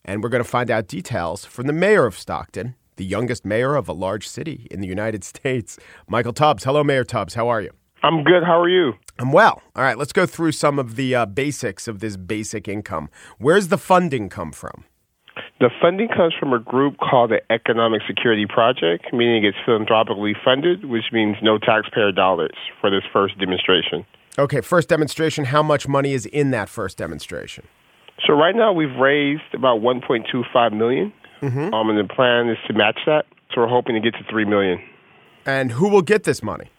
And 0.09 0.23
we're 0.23 0.31
going 0.31 0.43
to 0.43 0.49
find 0.49 0.71
out 0.71 0.89
details 0.89 1.45
from 1.45 1.67
the 1.67 1.73
mayor 1.75 2.07
of 2.07 2.19
Stockton, 2.19 2.77
the 2.97 3.05
youngest 3.05 3.45
mayor 3.45 3.75
of 3.75 3.91
a 3.91 3.93
large 3.93 4.27
city 4.27 4.67
in 4.71 4.81
the 4.81 4.87
United 4.87 5.23
States, 5.33 5.79
Michael 6.09 6.33
Tubbs. 6.33 6.65
Hello, 6.65 6.83
Mayor 6.83 7.05
Tubbs. 7.05 7.35
How 7.35 7.49
are 7.49 7.61
you? 7.61 7.71
I'm 8.03 8.25
good. 8.25 8.43
How 8.43 8.59
are 8.59 8.71
you? 8.71 8.95
I'm 9.19 9.33
well. 9.33 9.61
All 9.77 9.83
right, 9.83 9.99
let's 9.99 10.15
go 10.15 10.25
through 10.25 10.53
some 10.53 10.79
of 10.79 10.97
the 10.97 11.15
uh, 11.15 11.27
basics 11.27 11.87
of 11.87 11.99
this 11.99 12.17
basic 12.17 12.69
income. 12.69 13.11
Where's 13.37 13.69
the 13.69 13.77
funding 13.77 14.31
come 14.31 14.51
from? 14.51 14.85
The 15.61 15.69
funding 15.79 16.09
comes 16.09 16.33
from 16.41 16.55
a 16.55 16.59
group 16.59 16.97
called 16.97 17.31
the 17.31 17.43
Economic 17.53 18.01
Security 18.07 18.47
Project, 18.47 19.13
meaning 19.13 19.45
it's 19.45 19.59
philanthropically 19.67 20.35
funded, 20.43 20.87
which 20.87 21.13
means 21.13 21.37
no 21.43 21.59
taxpayer 21.59 22.13
dollars 22.13 22.57
for 22.81 22.89
this 22.89 23.03
first 23.13 23.39
demonstration. 23.39 24.07
Okay, 24.39 24.63
first 24.63 24.89
demonstration. 24.89 25.45
How 25.47 25.63
much 25.63 25.87
money 25.87 26.15
is 26.15 26.25
in 26.25 26.51
that 26.53 26.71
first 26.71 26.97
demonstration? 26.97 27.67
So 28.27 28.35
right 28.35 28.55
now 28.55 28.73
we've 28.73 28.95
raised 28.97 29.55
about 29.55 29.81
1.25 29.81 30.73
million, 30.77 31.13
mm-hmm. 31.41 31.73
um, 31.73 31.91
and 31.91 31.99
the 31.99 32.13
plan 32.13 32.49
is 32.49 32.59
to 32.67 32.73
match 32.73 32.99
that. 33.07 33.25
So 33.55 33.63
we're 33.63 33.69
hoping 33.69 33.95
to 33.95 34.01
get 34.01 34.19
to 34.19 34.25
three 34.31 34.45
million. 34.45 34.79
And 35.47 35.73
who 35.73 35.89
will 35.89 36.03
get 36.03 36.25
this 36.25 36.43
money? 36.43 36.71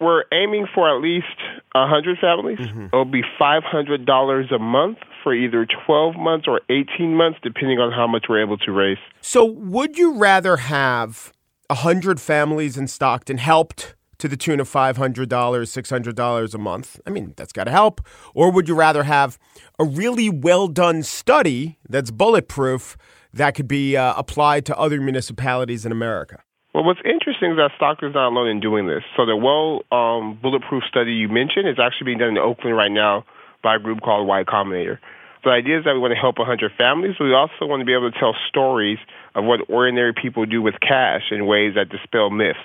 We're 0.00 0.24
aiming 0.32 0.66
for 0.74 0.94
at 0.94 1.00
least 1.00 1.26
100 1.72 2.18
families. 2.18 2.58
Mm-hmm. 2.58 2.86
It'll 2.86 3.04
be 3.04 3.22
$500 3.40 4.54
a 4.54 4.58
month 4.58 4.98
for 5.22 5.34
either 5.34 5.66
12 5.86 6.16
months 6.16 6.46
or 6.46 6.60
18 6.68 7.14
months, 7.14 7.38
depending 7.42 7.78
on 7.78 7.92
how 7.92 8.06
much 8.06 8.26
we're 8.28 8.42
able 8.42 8.58
to 8.58 8.72
raise. 8.72 8.98
So, 9.20 9.44
would 9.44 9.96
you 9.96 10.18
rather 10.18 10.58
have 10.58 11.32
100 11.68 12.20
families 12.20 12.76
in 12.76 12.88
Stockton 12.88 13.38
helped 13.38 13.95
to 14.18 14.28
the 14.28 14.36
tune 14.36 14.60
of 14.60 14.68
$500, 14.68 14.96
$600 15.26 16.54
a 16.54 16.58
month? 16.58 17.00
I 17.06 17.10
mean, 17.10 17.34
that's 17.36 17.52
got 17.52 17.64
to 17.64 17.70
help. 17.70 18.00
Or 18.34 18.50
would 18.50 18.68
you 18.68 18.74
rather 18.74 19.02
have 19.04 19.38
a 19.78 19.84
really 19.84 20.28
well 20.28 20.68
done 20.68 21.02
study 21.02 21.78
that's 21.88 22.10
bulletproof 22.10 22.96
that 23.32 23.54
could 23.54 23.68
be 23.68 23.96
uh, 23.96 24.14
applied 24.16 24.66
to 24.66 24.76
other 24.76 25.00
municipalities 25.00 25.84
in 25.84 25.92
America? 25.92 26.42
Well, 26.74 26.84
what's 26.84 27.00
interesting 27.04 27.52
is 27.52 27.56
that 27.56 27.70
Stockton's 27.76 28.14
not 28.14 28.28
alone 28.28 28.48
in 28.48 28.60
doing 28.60 28.86
this. 28.86 29.02
So 29.16 29.24
the 29.24 29.34
well 29.34 29.80
um, 29.90 30.38
bulletproof 30.42 30.84
study 30.88 31.12
you 31.12 31.28
mentioned 31.28 31.66
is 31.66 31.78
actually 31.80 32.04
being 32.04 32.18
done 32.18 32.28
in 32.28 32.38
Oakland 32.38 32.76
right 32.76 32.92
now 32.92 33.24
by 33.62 33.76
a 33.76 33.78
group 33.78 34.02
called 34.02 34.28
Y 34.28 34.44
Combinator. 34.44 34.98
The 35.42 35.50
idea 35.50 35.78
is 35.78 35.84
that 35.84 35.94
we 35.94 36.00
want 36.00 36.12
to 36.12 36.20
help 36.20 36.38
100 36.38 36.72
families, 36.76 37.14
but 37.18 37.24
we 37.24 37.32
also 37.32 37.64
want 37.70 37.80
to 37.80 37.86
be 37.86 37.94
able 37.94 38.10
to 38.10 38.18
tell 38.18 38.34
stories 38.48 38.98
of 39.34 39.44
what 39.44 39.60
ordinary 39.70 40.12
people 40.12 40.44
do 40.44 40.60
with 40.60 40.74
cash 40.80 41.30
in 41.30 41.46
ways 41.46 41.76
that 41.76 41.88
dispel 41.88 42.30
myths. 42.30 42.58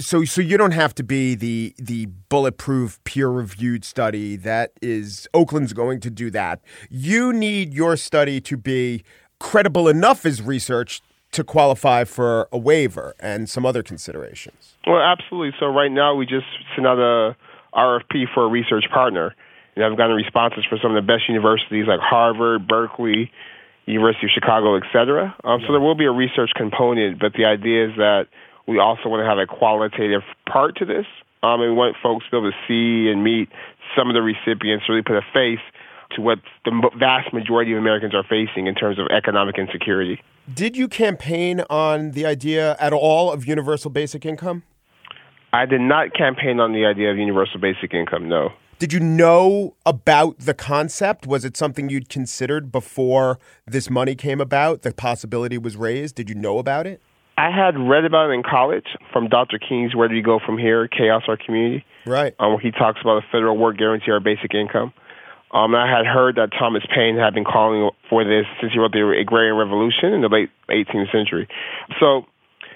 So, 0.00 0.24
so 0.24 0.40
you 0.40 0.56
don't 0.56 0.72
have 0.72 0.94
to 0.96 1.04
be 1.04 1.34
the 1.34 1.74
the 1.78 2.06
bulletproof, 2.28 3.02
peer-reviewed 3.04 3.84
study 3.84 4.36
that 4.36 4.72
is 4.82 5.28
Oakland's 5.32 5.72
going 5.72 6.00
to 6.00 6.10
do 6.10 6.30
that. 6.30 6.60
You 6.90 7.32
need 7.32 7.72
your 7.72 7.96
study 7.96 8.40
to 8.42 8.56
be 8.56 9.04
credible 9.38 9.88
enough 9.88 10.26
as 10.26 10.42
research 10.42 11.02
to 11.32 11.44
qualify 11.44 12.04
for 12.04 12.48
a 12.50 12.58
waiver 12.58 13.14
and 13.20 13.48
some 13.48 13.66
other 13.66 13.82
considerations. 13.82 14.76
Well, 14.86 15.00
absolutely. 15.00 15.56
So 15.60 15.66
right 15.66 15.90
now 15.90 16.14
we 16.14 16.24
just 16.26 16.46
sent 16.74 16.86
out 16.86 16.98
a 16.98 17.36
RFP 17.74 18.32
for 18.32 18.44
a 18.44 18.48
research 18.48 18.86
partner, 18.92 19.34
and 19.74 19.84
I've 19.84 19.96
gotten 19.96 20.16
responses 20.16 20.64
from 20.68 20.78
some 20.82 20.96
of 20.96 21.04
the 21.04 21.06
best 21.06 21.28
universities 21.28 21.84
like 21.86 22.00
Harvard, 22.00 22.66
Berkeley, 22.66 23.30
University 23.84 24.26
of 24.26 24.30
Chicago, 24.34 24.76
et 24.76 24.84
cetera. 24.92 25.34
Um, 25.44 25.60
yeah. 25.60 25.66
So 25.66 25.72
there 25.72 25.80
will 25.80 25.94
be 25.94 26.06
a 26.06 26.10
research 26.10 26.50
component, 26.56 27.20
but 27.20 27.34
the 27.34 27.44
idea 27.44 27.88
is 27.88 27.96
that 27.96 28.26
we 28.66 28.78
also 28.78 29.08
want 29.08 29.22
to 29.22 29.28
have 29.28 29.38
a 29.38 29.46
qualitative 29.46 30.22
part 30.50 30.76
to 30.76 30.84
this. 30.84 31.06
Um, 31.42 31.60
and 31.60 31.70
we 31.70 31.76
want 31.76 31.96
folks 32.02 32.24
to 32.26 32.30
be 32.30 32.36
able 32.38 32.50
to 32.50 32.56
see 32.66 33.10
and 33.10 33.22
meet 33.22 33.48
some 33.96 34.08
of 34.08 34.14
the 34.14 34.22
recipients, 34.22 34.88
really 34.88 35.02
put 35.02 35.16
a 35.16 35.22
face 35.32 35.60
to 36.14 36.22
what 36.22 36.38
the 36.64 36.90
vast 36.98 37.32
majority 37.32 37.72
of 37.72 37.78
Americans 37.78 38.14
are 38.14 38.24
facing 38.24 38.66
in 38.66 38.74
terms 38.74 38.98
of 38.98 39.06
economic 39.10 39.58
insecurity. 39.58 40.20
Did 40.52 40.76
you 40.76 40.88
campaign 40.88 41.62
on 41.68 42.12
the 42.12 42.24
idea 42.26 42.76
at 42.80 42.92
all 42.92 43.32
of 43.32 43.46
universal 43.46 43.90
basic 43.90 44.24
income? 44.24 44.62
I 45.52 45.66
did 45.66 45.80
not 45.80 46.14
campaign 46.14 46.60
on 46.60 46.72
the 46.72 46.86
idea 46.86 47.10
of 47.10 47.18
universal 47.18 47.60
basic 47.60 47.94
income, 47.94 48.28
no. 48.28 48.50
Did 48.78 48.92
you 48.92 49.00
know 49.00 49.74
about 49.86 50.38
the 50.40 50.52
concept? 50.52 51.26
Was 51.26 51.44
it 51.44 51.56
something 51.56 51.88
you'd 51.88 52.08
considered 52.08 52.70
before 52.70 53.38
this 53.66 53.88
money 53.88 54.14
came 54.14 54.40
about? 54.40 54.82
The 54.82 54.92
possibility 54.92 55.56
was 55.56 55.76
raised. 55.76 56.14
Did 56.14 56.28
you 56.28 56.34
know 56.34 56.58
about 56.58 56.86
it? 56.86 57.00
I 57.38 57.50
had 57.50 57.78
read 57.78 58.04
about 58.04 58.30
it 58.30 58.32
in 58.32 58.42
college 58.42 58.86
from 59.12 59.28
Dr. 59.28 59.58
King's 59.58 59.94
Where 59.94 60.08
Do 60.08 60.14
You 60.14 60.22
Go 60.22 60.40
From 60.44 60.56
Here? 60.56 60.88
Chaos 60.88 61.24
or 61.28 61.36
Community. 61.36 61.84
Right. 62.06 62.34
Um, 62.38 62.52
where 62.52 62.60
he 62.60 62.70
talks 62.70 63.00
about 63.00 63.22
a 63.22 63.26
federal 63.30 63.56
work 63.56 63.76
guarantee 63.76 64.10
or 64.10 64.20
basic 64.20 64.54
income. 64.54 64.92
Um, 65.52 65.74
I 65.74 65.86
had 65.88 66.06
heard 66.06 66.36
that 66.36 66.50
Thomas 66.58 66.82
Paine 66.94 67.16
had 67.16 67.34
been 67.34 67.44
calling 67.44 67.90
for 68.10 68.24
this 68.24 68.46
since 68.60 68.72
he 68.72 68.78
wrote 68.78 68.92
the 68.92 69.16
Agrarian 69.20 69.56
Revolution 69.56 70.12
in 70.12 70.20
the 70.22 70.28
late 70.28 70.50
18th 70.68 71.12
century. 71.12 71.46
So 72.00 72.26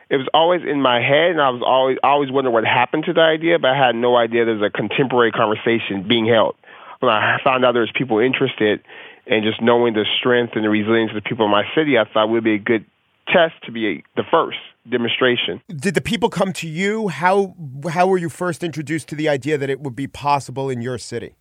it 0.09 0.17
was 0.17 0.29
always 0.35 0.63
in 0.63 0.81
my 0.81 1.01
head, 1.01 1.33
and 1.33 1.41
I 1.41 1.51
was 1.51 1.63
always 1.65 1.99
always 2.03 2.31
wondering 2.31 2.53
what 2.53 2.65
happened 2.65 3.05
to 3.07 3.13
the 3.13 3.21
idea, 3.21 3.59
but 3.59 3.71
I 3.71 3.77
had 3.77 3.95
no 3.95 4.17
idea 4.17 4.45
there 4.45 4.55
was 4.55 4.67
a 4.67 4.71
contemporary 4.71 5.33
conversation 5.33 6.07
being 6.07 6.27
held. 6.27 6.57
When 7.01 7.11
I 7.11 7.39
found 7.43 7.65
out 7.65 7.73
there 7.73 7.83
was 7.83 7.93
people 7.95 8.19
interested, 8.19 8.83
and 9.27 9.45
just 9.45 9.63
knowing 9.63 9.95
the 9.95 10.05
strength 10.19 10.53
and 10.55 10.65
the 10.65 10.71
resilience 10.71 11.11
of 11.11 11.23
the 11.23 11.27
people 11.27 11.47
in 11.47 11.51
my 11.51 11.65
city, 11.75 11.97
I 11.99 12.05
thought 12.05 12.29
would 12.29 12.45
be 12.45 12.55
a 12.55 12.59
good 12.59 12.85
test 13.33 13.55
to 13.65 13.73
be 13.73 14.05
the 14.17 14.25
first 14.31 14.59
demonstration. 14.91 15.61
Did 15.69 15.95
the 15.95 16.01
people 16.01 16.29
come 16.29 16.53
to 16.55 16.69
you? 16.69 17.09
How 17.09 17.55
how 17.91 18.07
were 18.07 18.19
you 18.19 18.29
first 18.29 18.63
introduced 18.63 19.09
to 19.09 19.15
the 19.15 19.29
idea 19.29 19.59
that 19.59 19.71
it 19.71 19.81
would 19.81 19.97
be 19.97 20.07
possible 20.07 20.71
in 20.71 20.81
your 20.81 20.99
city? 20.99 21.35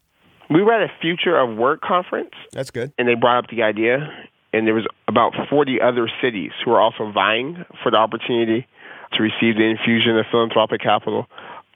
We 0.50 0.64
were 0.64 0.74
at 0.74 0.82
a 0.82 0.92
Future 1.02 1.38
of 1.38 1.58
Work 1.58 1.82
conference. 1.82 2.34
That's 2.52 2.72
good. 2.72 2.92
And 2.98 3.08
they 3.08 3.14
brought 3.14 3.44
up 3.44 3.50
the 3.52 3.62
idea, 3.62 4.10
and 4.52 4.66
there 4.66 4.74
was 4.74 4.88
about 5.08 5.34
40 5.50 5.80
other 5.80 6.10
cities 6.22 6.52
who 6.64 6.72
were 6.72 6.82
also 6.82 7.12
vying 7.12 7.66
for 7.84 7.92
the 7.92 7.98
opportunity 7.98 8.68
to 9.14 9.24
receive 9.24 9.56
the 9.56 9.66
infusion 9.66 10.18
of 10.18 10.26
philanthropic 10.32 10.82
capital. 10.82 11.28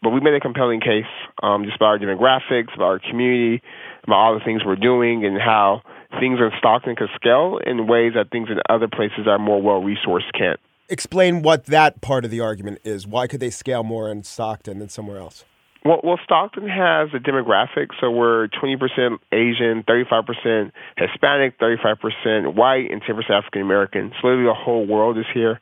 But 0.02 0.10
we 0.10 0.20
made 0.20 0.34
a 0.34 0.40
compelling 0.40 0.82
case 0.82 1.10
um, 1.42 1.64
just 1.64 1.78
about 1.78 1.86
our 1.88 2.00
demographics, 2.00 2.76
about 2.76 2.86
our 2.86 3.00
community, 3.00 3.62
about 4.04 4.16
all 4.16 4.34
the 4.34 4.44
things 4.44 4.64
we're 4.66 4.76
doing, 4.76 5.24
and 5.24 5.38
how 5.40 5.82
things 6.20 6.40
in 6.40 6.52
Stockton 6.58 6.96
could 6.96 7.10
scale 7.16 7.60
in 7.66 7.88
ways 7.88 8.14
that 8.16 8.30
things 8.32 8.50
in 8.50 8.60
other 8.70 8.88
places 8.88 9.26
that 9.26 9.32
are 9.32 9.40
more 9.40 9.62
well 9.62 9.82
resourced 9.82 10.32
can't. 10.38 10.60
Explain 10.90 11.42
what 11.42 11.66
that 11.68 12.02
part 12.02 12.26
of 12.26 12.32
the 12.32 12.40
argument 12.40 12.80
is. 12.84 13.08
Why 13.08 13.28
could 13.28 13.40
they 13.40 13.50
scale 13.50 13.84
more 13.84 14.12
in 14.12 14.24
Stockton 14.24 14.80
than 14.80 14.90
somewhere 14.90 15.18
else? 15.18 15.46
Well, 15.86 16.00
well, 16.02 16.20
Stockton 16.24 16.68
has 16.68 17.10
a 17.14 17.20
demographic, 17.20 17.88
so 18.00 18.10
we're 18.10 18.48
20% 18.48 19.18
Asian, 19.34 19.84
35% 19.84 20.72
Hispanic, 20.96 21.60
35% 21.60 22.56
white, 22.56 22.90
and 22.90 23.02
10% 23.04 23.30
African 23.30 23.62
American. 23.62 24.14
So 24.22 24.28
literally 24.28 24.48
the 24.48 24.54
whole 24.54 24.86
world 24.86 25.18
is 25.18 25.26
here. 25.34 25.60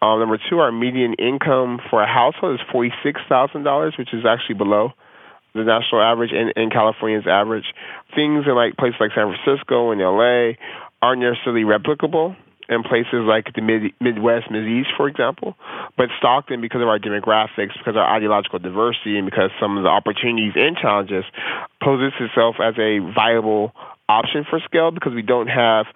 Um, 0.00 0.18
number 0.18 0.36
two, 0.50 0.58
our 0.58 0.72
median 0.72 1.14
income 1.14 1.78
for 1.90 2.02
a 2.02 2.08
household 2.08 2.58
is 2.58 2.66
$46,000, 2.74 3.98
which 3.98 4.12
is 4.12 4.24
actually 4.26 4.56
below 4.56 4.94
the 5.54 5.64
national 5.64 6.02
average 6.02 6.30
and, 6.32 6.52
and 6.56 6.72
California's 6.72 7.26
average. 7.26 7.66
Things 8.14 8.44
in 8.46 8.54
like 8.54 8.76
places 8.76 8.96
like 9.00 9.10
San 9.14 9.34
Francisco 9.34 9.90
and 9.90 10.00
LA 10.00 10.56
aren't 11.00 11.22
necessarily 11.22 11.64
replicable 11.64 12.36
in 12.68 12.82
places 12.82 13.26
like 13.26 13.52
the 13.54 13.60
mid, 13.60 13.92
Midwest, 14.00 14.46
East, 14.50 14.90
for 14.96 15.08
example. 15.08 15.56
But 15.96 16.08
Stockton, 16.18 16.60
because 16.60 16.80
of 16.80 16.88
our 16.88 16.98
demographics, 16.98 17.76
because 17.76 17.94
of 17.94 17.96
our 17.96 18.16
ideological 18.16 18.58
diversity, 18.58 19.18
and 19.18 19.26
because 19.26 19.50
some 19.60 19.76
of 19.76 19.82
the 19.82 19.90
opportunities 19.90 20.52
and 20.56 20.76
challenges, 20.76 21.24
poses 21.82 22.12
itself 22.20 22.56
as 22.62 22.74
a 22.78 22.98
viable 23.14 23.72
option 24.08 24.44
for 24.48 24.60
scale 24.60 24.90
because 24.90 25.12
we 25.14 25.22
don't 25.22 25.48
have 25.48 25.86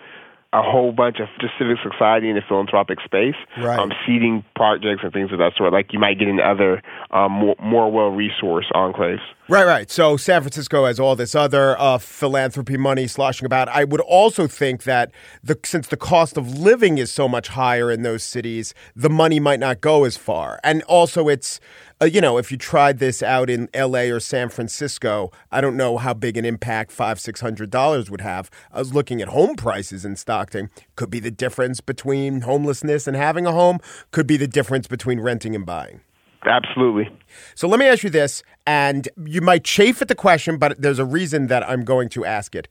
a 0.53 0.62
whole 0.62 0.93
bunch 0.93 1.19
of 1.21 1.29
just 1.41 1.53
civic 1.59 1.79
society 1.83 2.29
in 2.29 2.37
the 2.37 2.43
philanthropic 2.47 2.99
space, 3.05 3.35
right. 3.59 3.79
um, 3.79 3.93
seeding 4.07 4.45
projects 4.55 5.03
and 5.03 5.12
things 5.12 5.33
of 5.33 5.38
that 5.38 5.53
sort, 5.57 5.73
like 5.73 5.93
you 5.93 5.99
might 5.99 6.19
get 6.19 6.29
in 6.29 6.41
other 6.41 6.83
um, 7.11 7.33
more, 7.33 7.57
more 7.61 7.91
well 7.91 8.11
resourced 8.11 8.71
enclaves. 8.75 9.21
Right, 9.49 9.67
right. 9.67 9.91
So 9.91 10.17
San 10.17 10.43
Francisco 10.43 10.87
has 10.87 10.99
all 10.99 11.15
this 11.15 11.35
other 11.35 11.79
uh, 11.79 11.99
philanthropy 11.99 12.76
money 12.76 13.07
sloshing 13.07 13.47
about. 13.47 13.69
I 13.69 13.85
would 13.85 14.00
also 14.00 14.49
think 14.49 14.83
that 14.85 15.12
the, 15.43 15.59
since 15.65 15.88
the 15.88 15.97
cost 15.97 16.37
of 16.37 16.59
living 16.59 16.99
is 16.99 17.12
so 17.12 17.29
much 17.29 17.49
higher 17.49 17.91
in 17.91 18.03
those 18.03 18.25
cities, 18.25 18.75
the 18.97 19.11
money 19.11 19.38
might 19.38 19.61
not 19.61 19.81
go 19.81 20.05
as 20.05 20.17
far. 20.17 20.59
And 20.65 20.83
also, 20.85 21.29
it's 21.29 21.61
uh, 22.00 22.05
you 22.05 22.21
know, 22.21 22.37
if 22.37 22.53
you 22.53 22.59
tried 22.59 22.99
this 22.99 23.23
out 23.23 23.49
in 23.49 23.69
L.A. 23.73 24.11
or 24.11 24.21
San 24.21 24.50
Francisco, 24.50 25.31
I 25.50 25.61
don't 25.61 25.76
know 25.76 25.97
how 25.97 26.12
big 26.12 26.37
an 26.37 26.45
impact 26.45 26.91
five, 26.93 27.19
six 27.19 27.41
hundred 27.41 27.71
dollars 27.71 28.11
would 28.11 28.21
have. 28.21 28.50
I 28.71 28.79
was 28.79 28.93
looking 28.93 29.23
at 29.23 29.29
home 29.29 29.57
prices 29.57 30.05
in 30.05 30.17
Stockton. 30.17 30.71
Could 30.95 31.11
be 31.11 31.21
the 31.21 31.31
difference 31.31 31.81
between 31.81 32.43
homelessness 32.43 33.07
and 33.07 33.17
having 33.17 33.47
a 33.47 33.53
home. 33.53 33.79
Could 34.11 34.26
be 34.26 34.37
the 34.37 34.47
difference 34.47 34.87
between 34.87 35.21
renting 35.21 35.55
and 35.55 35.65
buying. 35.65 36.00
Absolutely. 36.45 37.09
So 37.55 37.67
let 37.67 37.81
me 37.81 37.87
ask 37.87 38.05
you 38.05 38.11
this, 38.11 38.43
and 38.67 39.09
you 39.25 39.41
might 39.41 39.65
chafe 39.65 40.00
at 40.00 40.09
the 40.09 40.15
question, 40.15 40.59
but 40.59 40.81
there's 40.81 40.99
a 40.99 41.05
reason 41.05 41.49
that 41.49 41.69
I'm 41.69 41.83
going 41.83 42.09
to 42.11 42.25
ask 42.25 42.55
it. 42.55 42.69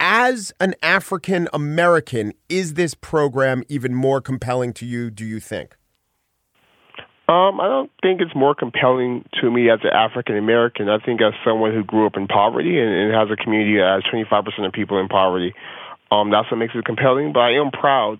As 0.00 0.52
an 0.60 0.76
African 0.82 1.48
American, 1.52 2.32
is 2.48 2.74
this 2.74 2.94
program 2.94 3.64
even 3.68 3.92
more 3.92 4.20
compelling 4.20 4.72
to 4.74 4.86
you, 4.86 5.10
do 5.10 5.24
you 5.24 5.40
think? 5.40 5.76
Um, 7.28 7.60
I 7.60 7.68
don't 7.68 7.90
think 8.00 8.22
it's 8.22 8.34
more 8.34 8.54
compelling 8.54 9.22
to 9.42 9.50
me 9.50 9.68
as 9.68 9.80
an 9.84 9.92
African 9.92 10.38
American. 10.38 10.88
I 10.88 10.98
think 10.98 11.20
as 11.20 11.34
someone 11.44 11.74
who 11.74 11.84
grew 11.84 12.06
up 12.06 12.16
in 12.16 12.26
poverty 12.26 12.80
and, 12.80 12.88
and 12.88 13.14
has 13.14 13.28
a 13.30 13.36
community 13.36 13.76
that 13.76 14.00
has 14.00 14.26
25% 14.26 14.66
of 14.66 14.72
people 14.72 14.98
in 14.98 15.08
poverty, 15.08 15.52
um, 16.10 16.30
that's 16.30 16.50
what 16.50 16.56
makes 16.56 16.74
it 16.74 16.86
compelling. 16.86 17.34
But 17.34 17.40
I 17.40 17.50
am 17.60 17.70
proud 17.70 18.18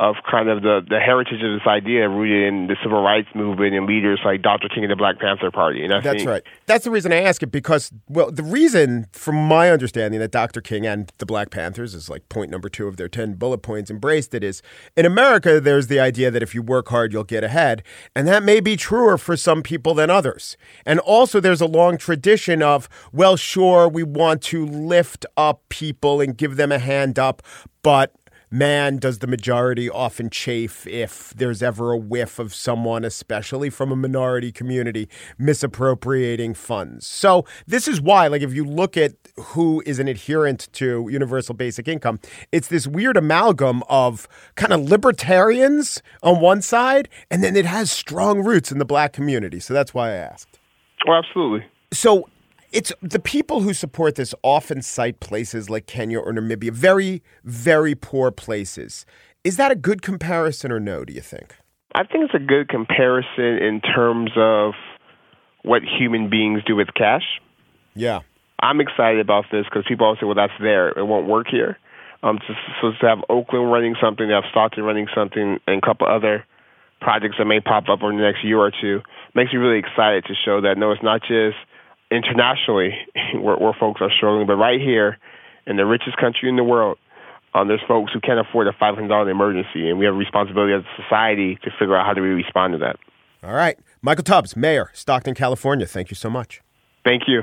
of 0.00 0.16
kind 0.28 0.48
of 0.48 0.62
the, 0.62 0.80
the 0.88 0.98
heritage 0.98 1.42
of 1.42 1.52
this 1.52 1.66
idea 1.66 2.08
rooted 2.08 2.48
in 2.48 2.66
the 2.68 2.76
civil 2.82 3.02
rights 3.02 3.28
movement 3.34 3.74
and 3.74 3.84
leaders 3.84 4.18
like 4.24 4.40
Dr. 4.40 4.66
King 4.66 4.84
and 4.84 4.90
the 4.90 4.96
Black 4.96 5.18
Panther 5.18 5.50
Party. 5.50 5.84
And 5.84 5.92
I 5.92 6.00
That's 6.00 6.16
think, 6.16 6.28
right. 6.30 6.42
That's 6.64 6.84
the 6.84 6.90
reason 6.90 7.12
I 7.12 7.20
ask 7.20 7.42
it 7.42 7.52
because, 7.52 7.92
well, 8.08 8.30
the 8.30 8.42
reason, 8.42 9.08
from 9.12 9.36
my 9.36 9.70
understanding, 9.70 10.18
that 10.20 10.30
Dr. 10.30 10.62
King 10.62 10.86
and 10.86 11.12
the 11.18 11.26
Black 11.26 11.50
Panthers 11.50 11.94
is 11.94 12.08
like 12.08 12.26
point 12.30 12.50
number 12.50 12.70
two 12.70 12.88
of 12.88 12.96
their 12.96 13.10
10 13.10 13.34
bullet 13.34 13.58
points 13.58 13.90
embraced 13.90 14.32
it 14.32 14.42
is 14.42 14.62
in 14.96 15.04
America, 15.04 15.60
there's 15.60 15.88
the 15.88 16.00
idea 16.00 16.30
that 16.30 16.42
if 16.42 16.54
you 16.54 16.62
work 16.62 16.88
hard, 16.88 17.12
you'll 17.12 17.22
get 17.22 17.44
ahead. 17.44 17.82
And 18.16 18.26
that 18.26 18.42
may 18.42 18.60
be 18.60 18.76
truer 18.76 19.18
for 19.18 19.36
some 19.36 19.62
people 19.62 19.92
than 19.92 20.08
others. 20.08 20.56
And 20.86 20.98
also, 21.00 21.40
there's 21.40 21.60
a 21.60 21.66
long 21.66 21.98
tradition 21.98 22.62
of, 22.62 22.88
well, 23.12 23.36
sure, 23.36 23.86
we 23.86 24.02
want 24.02 24.40
to 24.44 24.64
lift 24.64 25.26
up 25.36 25.68
people 25.68 26.22
and 26.22 26.38
give 26.38 26.56
them 26.56 26.72
a 26.72 26.78
hand 26.78 27.18
up, 27.18 27.42
but 27.82 28.14
man, 28.50 28.98
does 28.98 29.20
the 29.20 29.26
majority 29.26 29.88
often 29.88 30.28
chafe 30.28 30.86
if 30.86 31.32
there's 31.36 31.62
ever 31.62 31.92
a 31.92 31.96
whiff 31.96 32.38
of 32.38 32.52
someone, 32.52 33.04
especially 33.04 33.70
from 33.70 33.92
a 33.92 33.96
minority 33.96 34.50
community, 34.50 35.08
misappropriating 35.38 36.54
funds. 36.54 37.06
So, 37.06 37.44
this 37.66 37.86
is 37.86 38.00
why, 38.00 38.26
like, 38.26 38.42
if 38.42 38.52
you 38.52 38.64
look 38.64 38.96
at 38.96 39.12
who 39.36 39.82
is 39.86 39.98
an 39.98 40.08
adherent 40.08 40.68
to 40.74 41.08
universal 41.10 41.54
basic 41.54 41.86
income, 41.86 42.18
it's 42.50 42.68
this 42.68 42.86
weird 42.86 43.16
amalgam 43.16 43.82
of 43.88 44.26
kind 44.56 44.72
of 44.72 44.80
libertarians 44.82 46.02
on 46.22 46.40
one 46.40 46.62
side, 46.62 47.08
and 47.30 47.44
then 47.44 47.56
it 47.56 47.66
has 47.66 47.90
strong 47.90 48.42
roots 48.42 48.72
in 48.72 48.78
the 48.78 48.84
black 48.84 49.12
community. 49.12 49.60
So, 49.60 49.74
that's 49.74 49.94
why 49.94 50.10
I 50.10 50.14
asked. 50.14 50.58
Well, 51.06 51.18
absolutely. 51.18 51.66
So, 51.92 52.28
it's 52.72 52.92
the 53.02 53.18
people 53.18 53.60
who 53.60 53.74
support 53.74 54.14
this 54.14 54.34
often 54.42 54.82
cite 54.82 55.20
places 55.20 55.68
like 55.68 55.86
Kenya 55.86 56.18
or 56.18 56.32
Namibia, 56.32 56.70
very, 56.70 57.22
very 57.44 57.94
poor 57.94 58.30
places. 58.30 59.04
Is 59.42 59.56
that 59.56 59.72
a 59.72 59.74
good 59.74 60.02
comparison 60.02 60.70
or 60.70 60.78
no, 60.78 61.04
do 61.04 61.12
you 61.12 61.20
think? 61.20 61.56
I 61.94 62.04
think 62.04 62.24
it's 62.24 62.34
a 62.34 62.38
good 62.38 62.68
comparison 62.68 63.58
in 63.58 63.80
terms 63.80 64.30
of 64.36 64.74
what 65.62 65.82
human 65.82 66.30
beings 66.30 66.62
do 66.64 66.76
with 66.76 66.88
cash. 66.94 67.40
Yeah. 67.94 68.20
I'm 68.62 68.80
excited 68.80 69.20
about 69.20 69.46
this 69.50 69.64
because 69.64 69.84
people 69.88 70.06
always 70.06 70.20
say, 70.20 70.26
well, 70.26 70.36
that's 70.36 70.52
there. 70.60 70.90
It 70.90 71.06
won't 71.06 71.26
work 71.26 71.46
here. 71.50 71.78
Um, 72.22 72.38
so, 72.46 72.54
so 72.80 72.90
to 73.00 73.08
have 73.08 73.18
Oakland 73.28 73.72
running 73.72 73.96
something, 74.00 74.28
to 74.28 74.34
have 74.34 74.44
Stockton 74.50 74.84
running 74.84 75.08
something, 75.14 75.58
and 75.66 75.82
a 75.82 75.86
couple 75.86 76.06
other 76.06 76.44
projects 77.00 77.36
that 77.38 77.46
may 77.46 77.60
pop 77.60 77.88
up 77.88 78.02
over 78.02 78.12
the 78.12 78.20
next 78.20 78.44
year 78.44 78.58
or 78.58 78.70
two 78.70 79.00
makes 79.34 79.52
me 79.52 79.58
really 79.58 79.78
excited 79.78 80.24
to 80.26 80.34
show 80.44 80.60
that, 80.60 80.78
no, 80.78 80.92
it's 80.92 81.02
not 81.02 81.22
just– 81.22 81.56
internationally 82.10 82.90
where, 83.34 83.56
where 83.56 83.76
folks 83.78 84.00
are 84.00 84.10
struggling, 84.16 84.46
but 84.46 84.56
right 84.56 84.80
here 84.80 85.18
in 85.66 85.76
the 85.76 85.86
richest 85.86 86.16
country 86.16 86.48
in 86.48 86.56
the 86.56 86.64
world, 86.64 86.98
um, 87.54 87.68
there's 87.68 87.80
folks 87.88 88.12
who 88.12 88.20
can't 88.20 88.38
afford 88.38 88.68
a 88.68 88.72
$500 88.72 89.30
emergency, 89.30 89.88
and 89.88 89.98
we 89.98 90.04
have 90.04 90.14
a 90.14 90.18
responsibility 90.18 90.72
as 90.72 90.82
a 90.82 91.02
society 91.02 91.58
to 91.64 91.70
figure 91.78 91.96
out 91.96 92.06
how 92.06 92.14
do 92.14 92.22
we 92.22 92.28
respond 92.28 92.72
to 92.74 92.78
that. 92.78 92.96
All 93.42 93.54
right. 93.54 93.78
Michael 94.02 94.24
Tubbs, 94.24 94.56
Mayor, 94.56 94.90
Stockton, 94.94 95.34
California. 95.34 95.86
Thank 95.86 96.10
you 96.10 96.16
so 96.16 96.30
much. 96.30 96.60
Thank 97.04 97.22
you. 97.26 97.42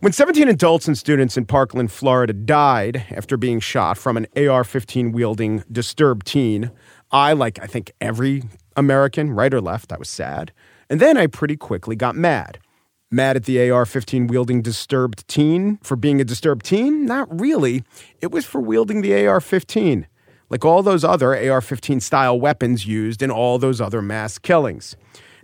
When 0.00 0.12
17 0.12 0.46
adults 0.46 0.86
and 0.86 0.96
students 0.96 1.36
in 1.36 1.44
Parkland, 1.44 1.90
Florida 1.90 2.32
died 2.32 3.04
after 3.10 3.36
being 3.36 3.58
shot 3.58 3.98
from 3.98 4.16
an 4.16 4.28
AR 4.36 4.62
15 4.62 5.10
wielding 5.10 5.64
disturbed 5.72 6.24
teen, 6.24 6.70
I, 7.10 7.32
like 7.32 7.58
I 7.60 7.66
think 7.66 7.90
every 8.00 8.44
American, 8.76 9.32
right 9.32 9.52
or 9.52 9.60
left, 9.60 9.92
I 9.92 9.98
was 9.98 10.08
sad. 10.08 10.52
And 10.88 11.00
then 11.00 11.16
I 11.16 11.26
pretty 11.26 11.56
quickly 11.56 11.96
got 11.96 12.14
mad. 12.14 12.60
Mad 13.10 13.34
at 13.34 13.44
the 13.46 13.68
AR 13.68 13.84
15 13.84 14.28
wielding 14.28 14.62
disturbed 14.62 15.26
teen 15.26 15.78
for 15.82 15.96
being 15.96 16.20
a 16.20 16.24
disturbed 16.24 16.64
teen? 16.64 17.04
Not 17.04 17.40
really. 17.40 17.82
It 18.20 18.30
was 18.30 18.46
for 18.46 18.60
wielding 18.60 19.02
the 19.02 19.26
AR 19.26 19.40
15, 19.40 20.06
like 20.48 20.64
all 20.64 20.84
those 20.84 21.02
other 21.02 21.34
AR 21.34 21.60
15 21.60 21.98
style 21.98 22.38
weapons 22.38 22.86
used 22.86 23.20
in 23.20 23.32
all 23.32 23.58
those 23.58 23.80
other 23.80 24.00
mass 24.00 24.38
killings. 24.38 24.94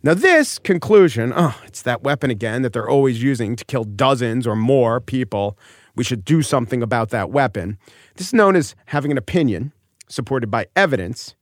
Now, 0.05 0.13
this 0.13 0.59
conclusion, 0.59 1.33
oh, 1.35 1.59
it's 1.65 1.81
that 1.81 2.03
weapon 2.03 2.31
again 2.31 2.61
that 2.61 2.75
they're 2.75 2.91
always 2.91 3.23
using 3.23 3.57
to 3.57 3.65
kill 3.65 3.85
dozens 3.85 4.47
or 4.47 4.55
more 4.55 5.01
people. 5.01 5.57
We 5.97 6.05
should 6.05 6.27
do 6.27 6.43
something 6.43 6.83
about 6.83 7.09
that 7.09 7.31
weapon. 7.31 7.79
This 8.17 8.27
is 8.27 8.35
known 8.35 8.55
as 8.55 8.75
having 8.89 9.11
an 9.11 9.17
opinion 9.17 9.73
supported 10.07 10.51
by 10.51 10.67
evidence 10.77 11.35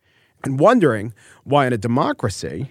and 0.44 0.60
wondering 0.60 1.12
why, 1.42 1.66
in 1.66 1.72
a 1.72 1.76
democracy, 1.76 2.70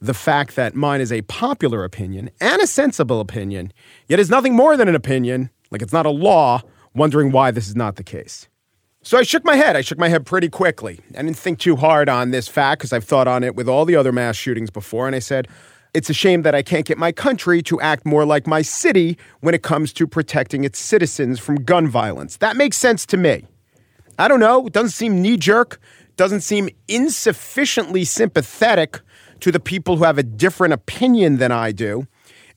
the 0.00 0.12
fact 0.12 0.56
that 0.56 0.74
mine 0.74 1.00
is 1.00 1.12
a 1.12 1.22
popular 1.22 1.84
opinion 1.84 2.30
and 2.40 2.60
a 2.60 2.66
sensible 2.66 3.20
opinion, 3.20 3.72
yet 4.08 4.18
is 4.18 4.30
nothing 4.30 4.56
more 4.56 4.76
than 4.76 4.88
an 4.88 4.96
opinion, 4.96 5.50
like 5.70 5.82
it's 5.82 5.92
not 5.92 6.04
a 6.04 6.10
law, 6.10 6.62
wondering 6.96 7.30
why 7.30 7.52
this 7.52 7.68
is 7.68 7.76
not 7.76 7.94
the 7.94 8.02
case. 8.02 8.48
So 9.08 9.16
I 9.16 9.22
shook 9.22 9.42
my 9.42 9.56
head. 9.56 9.74
I 9.74 9.80
shook 9.80 9.96
my 9.96 10.10
head 10.10 10.26
pretty 10.26 10.50
quickly. 10.50 11.00
I 11.16 11.22
didn't 11.22 11.38
think 11.38 11.60
too 11.60 11.76
hard 11.76 12.10
on 12.10 12.30
this 12.30 12.46
fact 12.46 12.80
because 12.80 12.92
I've 12.92 13.04
thought 13.04 13.26
on 13.26 13.42
it 13.42 13.56
with 13.56 13.66
all 13.66 13.86
the 13.86 13.96
other 13.96 14.12
mass 14.12 14.36
shootings 14.36 14.68
before. 14.68 15.06
And 15.06 15.16
I 15.16 15.18
said, 15.18 15.48
it's 15.94 16.10
a 16.10 16.12
shame 16.12 16.42
that 16.42 16.54
I 16.54 16.62
can't 16.62 16.84
get 16.84 16.98
my 16.98 17.10
country 17.10 17.62
to 17.62 17.80
act 17.80 18.04
more 18.04 18.26
like 18.26 18.46
my 18.46 18.60
city 18.60 19.16
when 19.40 19.54
it 19.54 19.62
comes 19.62 19.94
to 19.94 20.06
protecting 20.06 20.62
its 20.62 20.78
citizens 20.78 21.40
from 21.40 21.64
gun 21.64 21.88
violence. 21.88 22.36
That 22.36 22.54
makes 22.58 22.76
sense 22.76 23.06
to 23.06 23.16
me. 23.16 23.46
I 24.18 24.28
don't 24.28 24.40
know. 24.40 24.66
It 24.66 24.74
doesn't 24.74 24.90
seem 24.90 25.22
knee 25.22 25.38
jerk, 25.38 25.80
doesn't 26.16 26.42
seem 26.42 26.68
insufficiently 26.86 28.04
sympathetic 28.04 29.00
to 29.40 29.50
the 29.50 29.58
people 29.58 29.96
who 29.96 30.04
have 30.04 30.18
a 30.18 30.22
different 30.22 30.74
opinion 30.74 31.38
than 31.38 31.50
I 31.50 31.72
do. 31.72 32.06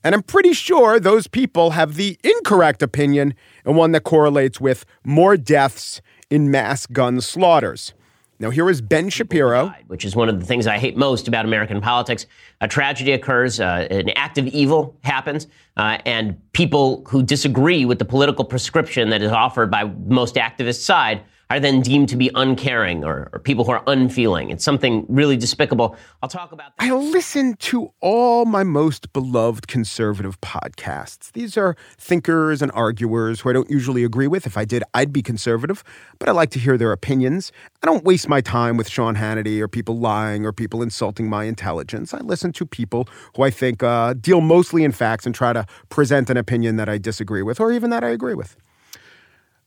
And 0.04 0.14
I'm 0.14 0.22
pretty 0.22 0.52
sure 0.52 1.00
those 1.00 1.28
people 1.28 1.70
have 1.70 1.94
the 1.94 2.18
incorrect 2.22 2.82
opinion 2.82 3.32
and 3.64 3.74
one 3.74 3.92
that 3.92 4.04
correlates 4.04 4.60
with 4.60 4.84
more 5.02 5.38
deaths 5.38 6.02
in 6.32 6.50
mass 6.50 6.86
gun 6.86 7.20
slaughters. 7.20 7.92
Now, 8.40 8.48
here 8.48 8.70
is 8.70 8.80
Ben 8.80 9.10
Shapiro. 9.10 9.74
Which 9.86 10.06
is 10.06 10.16
one 10.16 10.30
of 10.30 10.40
the 10.40 10.46
things 10.46 10.66
I 10.66 10.78
hate 10.78 10.96
most 10.96 11.28
about 11.28 11.44
American 11.44 11.82
politics. 11.82 12.26
A 12.62 12.66
tragedy 12.66 13.12
occurs, 13.12 13.60
uh, 13.60 13.86
an 13.90 14.08
act 14.16 14.38
of 14.38 14.46
evil 14.46 14.96
happens, 15.04 15.46
uh, 15.76 15.98
and 16.06 16.40
people 16.54 17.04
who 17.06 17.22
disagree 17.22 17.84
with 17.84 17.98
the 17.98 18.06
political 18.06 18.46
prescription 18.46 19.10
that 19.10 19.20
is 19.20 19.30
offered 19.30 19.70
by 19.70 19.84
most 19.84 20.36
activist 20.36 20.80
side 20.80 21.22
are 21.52 21.60
then 21.60 21.82
deemed 21.82 22.08
to 22.08 22.16
be 22.16 22.30
uncaring 22.34 23.04
or, 23.04 23.28
or, 23.32 23.38
people 23.38 23.64
who 23.64 23.72
are 23.72 23.82
unfeeling. 23.86 24.50
It's 24.50 24.64
something 24.64 25.04
really 25.08 25.36
despicable. 25.36 25.96
I'll 26.22 26.28
talk 26.28 26.52
about 26.52 26.76
that. 26.78 26.84
I 26.84 26.92
listen 26.94 27.56
to 27.56 27.92
all 28.00 28.46
my 28.46 28.62
most 28.62 29.12
beloved 29.12 29.68
conservative 29.68 30.40
podcasts. 30.40 31.30
These 31.32 31.58
are 31.58 31.76
thinkers 31.98 32.62
and 32.62 32.72
arguers 32.72 33.40
who 33.40 33.50
I 33.50 33.52
don't 33.52 33.70
usually 33.70 34.02
agree 34.02 34.28
with. 34.28 34.46
If 34.46 34.56
I 34.56 34.64
did, 34.64 34.82
I'd 34.94 35.12
be 35.12 35.20
conservative, 35.20 35.84
but 36.18 36.26
I 36.26 36.32
like 36.32 36.48
to 36.50 36.58
hear 36.58 36.78
their 36.78 36.92
opinions. 36.92 37.52
I 37.82 37.86
don't 37.86 38.02
waste 38.02 38.28
my 38.28 38.40
time 38.40 38.78
with 38.78 38.88
Sean 38.88 39.16
Hannity 39.16 39.60
or 39.60 39.68
people 39.68 39.98
lying 39.98 40.46
or 40.46 40.52
people 40.52 40.82
insulting 40.82 41.28
my 41.28 41.44
intelligence. 41.44 42.14
I 42.14 42.20
listen 42.20 42.52
to 42.52 42.64
people 42.64 43.06
who 43.36 43.42
I 43.42 43.50
think 43.50 43.82
uh, 43.82 44.14
deal 44.14 44.40
mostly 44.40 44.84
in 44.84 44.92
facts 44.92 45.26
and 45.26 45.34
try 45.34 45.52
to 45.52 45.66
present 45.90 46.30
an 46.30 46.38
opinion 46.38 46.76
that 46.76 46.88
I 46.88 46.96
disagree 46.96 47.42
with 47.42 47.60
or 47.60 47.72
even 47.72 47.90
that 47.90 48.02
I 48.02 48.08
agree 48.08 48.34
with. 48.34 48.56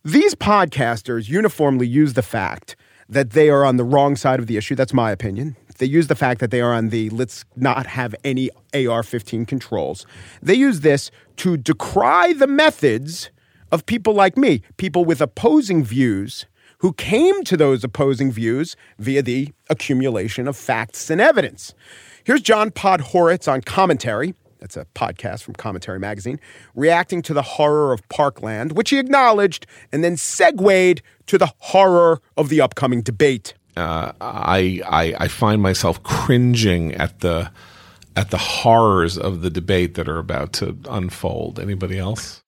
These 0.06 0.36
podcasters 0.36 1.30
uniformly 1.30 1.88
use 1.88 2.13
the 2.13 2.22
fact 2.22 2.76
that 3.10 3.32
they 3.32 3.50
are 3.50 3.65
on 3.65 3.78
the 3.78 3.84
wrong 3.84 4.15
side 4.15 4.39
of 4.39 4.46
the 4.46 4.56
issue. 4.56 4.76
That's 4.76 4.94
my 4.94 5.10
opinion. 5.10 5.56
They 5.80 5.88
use 5.88 6.06
the 6.06 6.15
fact 6.15 6.41
that 6.41 6.52
they 6.52 6.62
are 6.62 6.74
on 6.74 6.89
the 6.89 7.10
let's 7.10 7.44
not 7.56 7.88
have 7.88 8.13
any 8.24 8.52
AR 8.76 9.02
15 9.02 9.48
controls. 9.48 10.06
They 10.44 10.54
use 10.54 10.82
this 10.82 11.10
to 11.38 11.58
decry 11.58 12.34
the 12.34 12.46
methods 12.46 13.32
of 13.72 13.88
people 13.88 14.13
like 14.13 14.38
me, 14.38 14.62
people 14.78 15.06
with 15.06 15.22
opposing 15.22 15.84
views 15.84 16.46
who 16.80 16.94
came 16.94 17.44
to 17.44 17.58
those 17.58 17.84
opposing 17.84 18.32
views 18.32 18.76
via 19.00 19.24
the 19.24 19.54
accumulation 19.72 20.48
of 20.48 20.56
facts 20.56 21.10
and 21.10 21.20
evidence. 21.20 21.74
Here's 22.24 22.41
John 22.41 22.70
Podhoretz 22.70 23.52
on 23.52 23.62
commentary 23.62 24.36
that's 24.60 24.78
a 24.78 24.86
podcast 24.96 25.44
from 25.44 25.54
Commentary 25.56 26.00
Magazine, 26.00 26.39
reacting 26.74 27.22
to 27.24 27.34
the 27.34 27.41
horror 27.41 27.94
of 27.94 28.08
Parkland, 28.10 28.74
which 28.74 28.89
he 28.89 29.00
acknowledged, 29.00 29.68
and 29.91 30.04
then 30.04 30.18
segued 30.18 31.02
to 31.28 31.38
the 31.38 31.52
horror 31.58 32.22
of 32.38 32.50
the 32.50 32.62
upcoming 32.62 33.02
debate. 33.02 33.54
uh, 33.78 34.12
I, 34.22 34.82
I 34.88 35.15
I 35.26 35.28
find 35.28 35.62
myself 35.62 36.02
cringing 36.04 36.94
at 36.96 37.20
the 37.20 37.52
at 38.15 38.32
the 38.32 38.38
horrors 38.38 39.18
of 39.18 39.41
the 39.41 39.50
debate 39.50 39.96
that 39.96 40.08
are 40.08 40.20
about 40.20 40.54
to 40.54 40.78
unfold. 40.89 41.60
Anybody 41.60 42.00
else? 42.00 42.41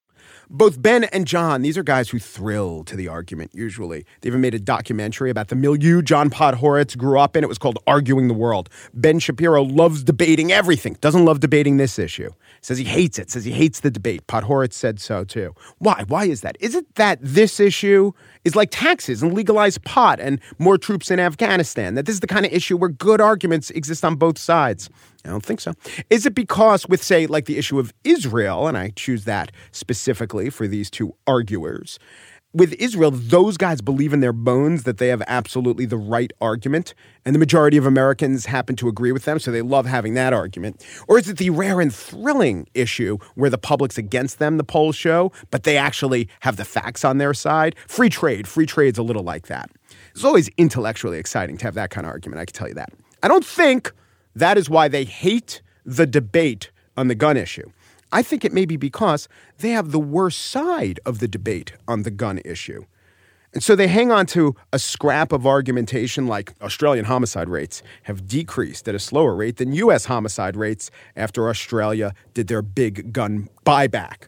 Both 0.49 0.81
Ben 0.81 1.03
and 1.05 1.27
John, 1.27 1.61
these 1.61 1.77
are 1.77 1.83
guys 1.83 2.09
who 2.09 2.19
thrill 2.19 2.85
to 2.85 2.95
the 2.95 3.09
argument, 3.09 3.51
usually. 3.53 4.05
They 4.21 4.27
even 4.27 4.39
made 4.39 4.53
a 4.53 4.59
documentary 4.59 5.29
about 5.29 5.49
the 5.49 5.57
milieu 5.57 6.01
John 6.01 6.29
Podhoretz 6.29 6.97
grew 6.97 7.19
up 7.19 7.35
in. 7.35 7.43
It 7.43 7.47
was 7.47 7.57
called 7.57 7.79
Arguing 7.85 8.29
the 8.29 8.33
World. 8.33 8.69
Ben 8.93 9.19
Shapiro 9.19 9.61
loves 9.61 10.03
debating 10.03 10.53
everything, 10.53 10.95
doesn't 11.01 11.25
love 11.25 11.41
debating 11.41 11.75
this 11.75 11.99
issue. 11.99 12.29
Says 12.61 12.77
he 12.77 12.85
hates 12.85 13.19
it, 13.19 13.29
says 13.29 13.43
he 13.43 13.51
hates 13.51 13.81
the 13.81 13.91
debate. 13.91 14.25
Podhoretz 14.27 14.71
said 14.71 15.01
so 15.01 15.25
too. 15.25 15.53
Why? 15.79 16.05
Why 16.07 16.25
is 16.25 16.41
that? 16.41 16.55
Is 16.61 16.75
it 16.75 16.95
that 16.95 17.19
this 17.21 17.59
issue 17.59 18.13
is 18.45 18.55
like 18.55 18.69
taxes 18.71 19.21
and 19.21 19.33
legalized 19.33 19.83
pot 19.83 20.21
and 20.21 20.39
more 20.59 20.77
troops 20.77 21.11
in 21.11 21.19
Afghanistan? 21.19 21.95
That 21.95 22.05
this 22.05 22.15
is 22.15 22.21
the 22.21 22.27
kind 22.27 22.45
of 22.45 22.53
issue 22.53 22.77
where 22.77 22.89
good 22.89 23.19
arguments 23.19 23.69
exist 23.71 24.05
on 24.05 24.15
both 24.15 24.37
sides? 24.37 24.89
I 25.25 25.29
don't 25.29 25.45
think 25.45 25.59
so. 25.59 25.73
Is 26.09 26.25
it 26.25 26.35
because, 26.35 26.87
with, 26.87 27.03
say, 27.03 27.27
like 27.27 27.45
the 27.45 27.57
issue 27.57 27.79
of 27.79 27.93
Israel, 28.03 28.67
and 28.67 28.77
I 28.77 28.91
choose 28.95 29.25
that 29.25 29.51
specifically 29.71 30.49
for 30.49 30.67
these 30.67 30.89
two 30.89 31.15
arguers, 31.25 31.99
with 32.53 32.73
Israel, 32.79 33.11
those 33.11 33.57
guys 33.57 33.81
believe 33.81 34.13
in 34.13 34.21
their 34.21 34.33
bones 34.33 34.83
that 34.83 34.97
they 34.97 35.09
have 35.09 35.21
absolutely 35.27 35.85
the 35.85 35.97
right 35.97 36.31
argument, 36.41 36.93
and 37.25 37.35
the 37.35 37.39
majority 37.39 37.77
of 37.77 37.85
Americans 37.85 38.45
happen 38.45 38.75
to 38.77 38.87
agree 38.87 39.11
with 39.11 39.25
them, 39.25 39.37
so 39.37 39.51
they 39.51 39.61
love 39.61 39.85
having 39.85 40.13
that 40.15 40.33
argument? 40.33 40.83
Or 41.07 41.19
is 41.19 41.29
it 41.29 41.37
the 41.37 41.49
rare 41.49 41.81
and 41.81 41.93
thrilling 41.93 42.67
issue 42.73 43.17
where 43.35 43.49
the 43.49 43.57
public's 43.57 43.97
against 43.97 44.39
them, 44.39 44.57
the 44.57 44.63
polls 44.63 44.95
show, 44.95 45.31
but 45.51 45.63
they 45.63 45.77
actually 45.77 46.29
have 46.39 46.55
the 46.55 46.65
facts 46.65 47.03
on 47.05 47.17
their 47.17 47.33
side? 47.33 47.75
Free 47.87 48.09
trade, 48.09 48.47
free 48.47 48.65
trade's 48.65 48.97
a 48.97 49.03
little 49.03 49.23
like 49.23 49.47
that. 49.47 49.69
It's 50.11 50.23
always 50.23 50.49
intellectually 50.57 51.19
exciting 51.19 51.57
to 51.57 51.65
have 51.65 51.75
that 51.75 51.89
kind 51.89 52.07
of 52.07 52.11
argument, 52.11 52.39
I 52.39 52.45
can 52.45 52.53
tell 52.53 52.67
you 52.67 52.75
that. 52.75 52.91
I 53.21 53.27
don't 53.27 53.45
think 53.45 53.91
that 54.39 54.57
is 54.57 54.69
why 54.69 54.87
they 54.87 55.03
hate 55.03 55.61
the 55.85 56.05
debate 56.05 56.71
on 56.95 57.07
the 57.07 57.15
gun 57.15 57.37
issue. 57.37 57.71
I 58.11 58.21
think 58.21 58.45
it 58.45 58.53
may 58.53 58.65
be 58.65 58.77
because 58.77 59.27
they 59.57 59.71
have 59.71 59.91
the 59.91 59.99
worst 59.99 60.39
side 60.39 60.99
of 61.05 61.19
the 61.19 61.27
debate 61.27 61.73
on 61.87 62.03
the 62.03 62.11
gun 62.11 62.39
issue. 62.45 62.85
And 63.53 63.63
so 63.63 63.75
they 63.75 63.87
hang 63.87 64.11
on 64.11 64.25
to 64.27 64.55
a 64.71 64.79
scrap 64.79 65.31
of 65.31 65.47
argumentation 65.47 66.27
like 66.27 66.53
Australian 66.61 67.05
homicide 67.05 67.49
rates 67.49 67.81
have 68.03 68.27
decreased 68.27 68.87
at 68.87 68.95
a 68.95 68.99
slower 68.99 69.35
rate 69.35 69.57
than 69.57 69.73
US 69.73 70.05
homicide 70.05 70.55
rates 70.55 70.91
after 71.15 71.49
Australia 71.49 72.13
did 72.33 72.47
their 72.47 72.61
big 72.61 73.11
gun 73.11 73.49
buyback. 73.65 74.27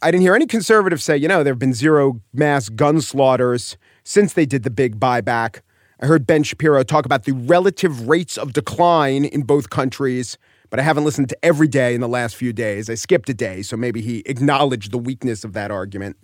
I 0.00 0.10
didn't 0.10 0.22
hear 0.22 0.34
any 0.34 0.46
conservatives 0.46 1.04
say, 1.04 1.16
you 1.16 1.28
know, 1.28 1.42
there 1.42 1.52
have 1.52 1.58
been 1.58 1.74
zero 1.74 2.20
mass 2.32 2.68
gun 2.68 3.00
slaughters 3.00 3.76
since 4.02 4.32
they 4.32 4.46
did 4.46 4.62
the 4.62 4.70
big 4.70 4.98
buyback. 5.00 5.60
I 6.04 6.06
heard 6.06 6.26
Ben 6.26 6.42
Shapiro 6.42 6.82
talk 6.82 7.06
about 7.06 7.24
the 7.24 7.32
relative 7.32 8.06
rates 8.06 8.36
of 8.36 8.52
decline 8.52 9.24
in 9.24 9.40
both 9.40 9.70
countries, 9.70 10.36
but 10.68 10.78
I 10.78 10.82
haven't 10.82 11.04
listened 11.04 11.30
to 11.30 11.38
every 11.42 11.66
day 11.66 11.94
in 11.94 12.02
the 12.02 12.08
last 12.08 12.36
few 12.36 12.52
days. 12.52 12.90
I 12.90 12.94
skipped 12.94 13.30
a 13.30 13.32
day, 13.32 13.62
so 13.62 13.74
maybe 13.74 14.02
he 14.02 14.22
acknowledged 14.26 14.90
the 14.90 14.98
weakness 14.98 15.44
of 15.44 15.54
that 15.54 15.70
argument. 15.70 16.18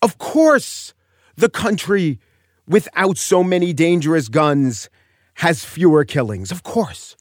Of 0.00 0.16
course, 0.16 0.94
the 1.36 1.50
country 1.50 2.18
without 2.66 3.18
so 3.18 3.44
many 3.44 3.74
dangerous 3.74 4.30
guns 4.30 4.88
has 5.34 5.66
fewer 5.66 6.06
killings. 6.06 6.50
Of 6.50 6.62
course. 6.62 7.14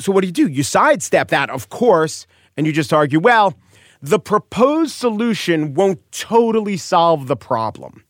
So, 0.00 0.10
what 0.10 0.22
do 0.22 0.26
you 0.26 0.32
do? 0.32 0.48
You 0.48 0.64
sidestep 0.64 1.28
that, 1.28 1.50
of 1.50 1.68
course, 1.68 2.26
and 2.56 2.66
you 2.66 2.72
just 2.72 2.92
argue, 2.92 3.20
well, 3.20 3.54
the 4.00 4.18
proposed 4.18 4.90
solution 4.90 5.74
won't 5.74 6.00
totally 6.10 6.76
solve 6.78 7.28
the 7.28 7.36
problem. 7.36 8.02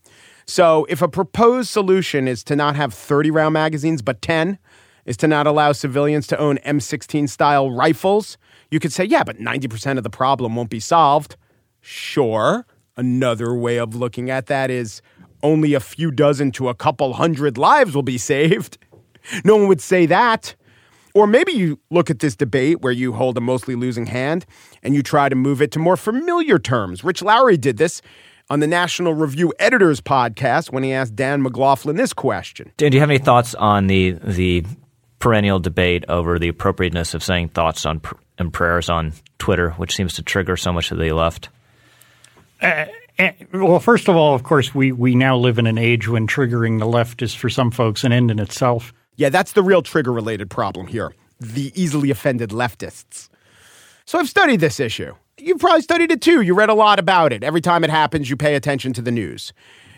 So 0.53 0.85
if 0.91 1.01
a 1.01 1.09
proposed 1.09 1.71
solution 1.71 2.29
is 2.29 2.45
to 2.45 2.55
not 2.55 2.77
have 2.77 2.93
30 2.93 3.31
round 3.31 3.55
magazines, 3.55 4.03
but 4.03 4.21
10, 4.21 4.59
is 5.07 5.17
to 5.17 5.27
not 5.27 5.47
allow 5.47 5.73
civilians 5.73 6.27
to 6.27 6.39
own 6.39 6.59
M16 6.59 7.31
style 7.31 7.71
rifles, 7.71 8.37
you 8.71 8.79
could 8.79 8.93
say, 8.93 9.03
yeah, 9.03 9.25
but 9.25 9.39
90% 9.39 9.97
of 9.97 10.05
the 10.05 10.11
problem 10.11 10.55
won't 10.55 10.69
be 10.69 10.79
solved. 10.79 11.37
Sure. 11.81 12.67
Another 12.99 13.55
way 13.55 13.79
of 13.79 13.95
looking 13.95 14.29
at 14.29 14.45
that 14.49 14.71
is 14.71 15.01
only 15.43 15.73
a 15.73 15.81
few 15.81 16.11
dozen 16.11 16.53
to 16.53 16.69
a 16.69 16.75
couple 16.75 17.15
hundred 17.15 17.57
lives 17.57 17.95
will 17.95 18.03
be 18.03 18.19
saved. 18.19 18.77
No 19.45 19.57
one 19.57 19.69
would 19.69 19.81
say 19.81 20.05
that. 20.07 20.55
Or 21.15 21.29
maybe 21.29 21.53
you 21.53 21.79
look 21.91 22.11
at 22.11 22.19
this 22.19 22.35
debate 22.35 22.81
where 22.81 22.93
you 22.93 23.13
hold 23.13 23.39
a 23.39 23.41
mostly 23.41 23.77
losing 23.77 24.07
hand 24.07 24.45
and 24.83 24.95
you 24.97 25.03
try 25.03 25.29
to 25.29 25.37
move 25.37 25.63
it 25.63 25.71
to 25.73 25.79
more 25.79 25.97
familiar 25.97 26.59
terms. 26.59 27.05
Rich 27.05 27.23
Lowry 27.23 27.57
did 27.57 27.77
this 27.77 28.03
on 28.53 28.61
the 28.61 28.67
National 28.67 29.15
Review 29.15 29.55
Editors 29.59 30.03
podcast 30.03 30.71
when 30.71 30.83
he 30.83 30.93
asked 30.93 31.17
Dan 31.17 31.41
McLaughlin 31.41 31.97
this 31.97 32.13
question. 32.13 32.71
Dan, 32.77 32.91
do 32.91 32.97
you 32.99 33.01
have 33.01 33.09
any 33.09 33.19
thoughts 33.19 33.55
on 33.55 33.87
the 33.87 34.11
the 34.23 34.67
perennial 35.21 35.59
debate 35.59 36.05
over 36.07 36.39
the 36.39 36.49
appropriateness 36.49 37.15
of 37.15 37.25
saying 37.25 37.49
thoughts 37.49 37.87
on 37.87 38.03
and 38.37 38.53
prayers 38.53 38.91
on 38.91 39.15
Twitter, 39.39 39.71
which 39.71 39.95
seems 39.95 40.13
to 40.15 40.23
trigger 40.23 40.59
so 40.59 40.71
much 40.71 40.91
of 40.91 40.99
the 40.99 41.13
left? 41.13 41.49
Uh, 42.61 42.85
well, 43.55 43.81
first 43.81 44.11
of 44.11 44.17
all, 44.17 44.35
of 44.35 44.43
course, 44.43 44.75
we, 44.75 44.93
we 44.93 45.15
now 45.15 45.35
live 45.35 45.59
in 45.59 45.67
an 45.67 45.79
age 45.79 46.07
when 46.07 46.27
triggering 46.27 46.79
the 46.79 46.87
left 46.87 47.23
is 47.23 47.35
for 47.35 47.49
some 47.49 47.71
folks 47.71 48.05
an 48.05 48.13
end 48.13 48.31
in 48.31 48.39
itself. 48.39 48.93
Yeah, 49.17 49.31
that's 49.31 49.53
the 49.53 49.63
real 49.63 49.81
trigger 49.81 50.13
related 50.13 50.51
problem 50.51 50.87
here 50.87 51.15
the 51.41 51.73
easily 51.75 52.11
offended 52.11 52.51
leftists. 52.51 53.31
So 54.05 54.19
I've 54.19 54.29
studied 54.29 54.61
this 54.61 54.79
issue. 54.79 55.15
You've 55.43 55.59
probably 55.59 55.83
studied 55.83 56.13
it 56.13 56.21
too. 56.21 56.41
You 56.43 56.55
read 56.55 56.69
a 56.69 56.75
lot 56.75 57.01
about 57.01 57.33
it. 57.33 57.43
Every 57.43 57.61
time 57.61 57.83
it 57.83 57.91
happens, 57.91 58.31
you 58.31 58.37
pay 58.37 58.55
attention 58.55 58.93
to 58.93 59.03
the 59.03 59.11
news. 59.11 59.53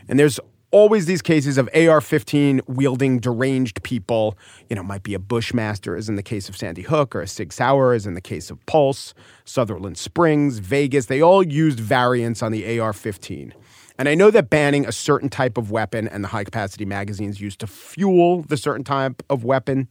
And 0.09 0.19
there's 0.19 0.41
always 0.71 1.05
these 1.05 1.21
cases 1.21 1.59
of 1.59 1.69
AR 1.75 2.01
15 2.01 2.63
wielding 2.67 3.19
deranged 3.19 3.83
people. 3.83 4.39
You 4.71 4.77
know, 4.77 4.83
might 4.83 5.03
be 5.03 5.13
a 5.13 5.19
Bushmaster, 5.19 5.97
as 5.97 6.09
in 6.09 6.17
the 6.17 6.23
case 6.23 6.49
of 6.49 6.57
Sandy 6.57 6.81
Hook, 6.81 7.15
or 7.15 7.21
a 7.21 7.27
Sig 7.27 7.53
Sauer, 7.53 7.93
as 7.93 8.07
in 8.07 8.15
the 8.15 8.23
case 8.23 8.51
of 8.51 8.65
Pulse, 8.65 9.13
Sutherland 9.45 9.99
Springs, 9.99 10.61
Vegas. 10.61 11.07
They 11.07 11.21
all 11.21 11.43
used 11.43 11.79
variants 11.79 12.43
on 12.43 12.51
the 12.51 12.81
AR 12.81 12.95
15. 12.95 13.53
And 13.99 14.09
I 14.09 14.15
know 14.15 14.31
that 14.31 14.49
banning 14.49 14.87
a 14.87 14.93
certain 14.93 15.29
type 15.29 15.59
of 15.59 15.71
weapon 15.71 16.09
and 16.09 16.25
the 16.25 16.29
high 16.29 16.45
capacity 16.45 16.87
magazines 16.87 17.39
used 17.39 17.61
to 17.61 17.67
fuel 17.67 18.41
the 18.45 18.57
certain 18.57 18.83
type 18.83 19.23
of 19.29 19.45
weapon 19.45 19.89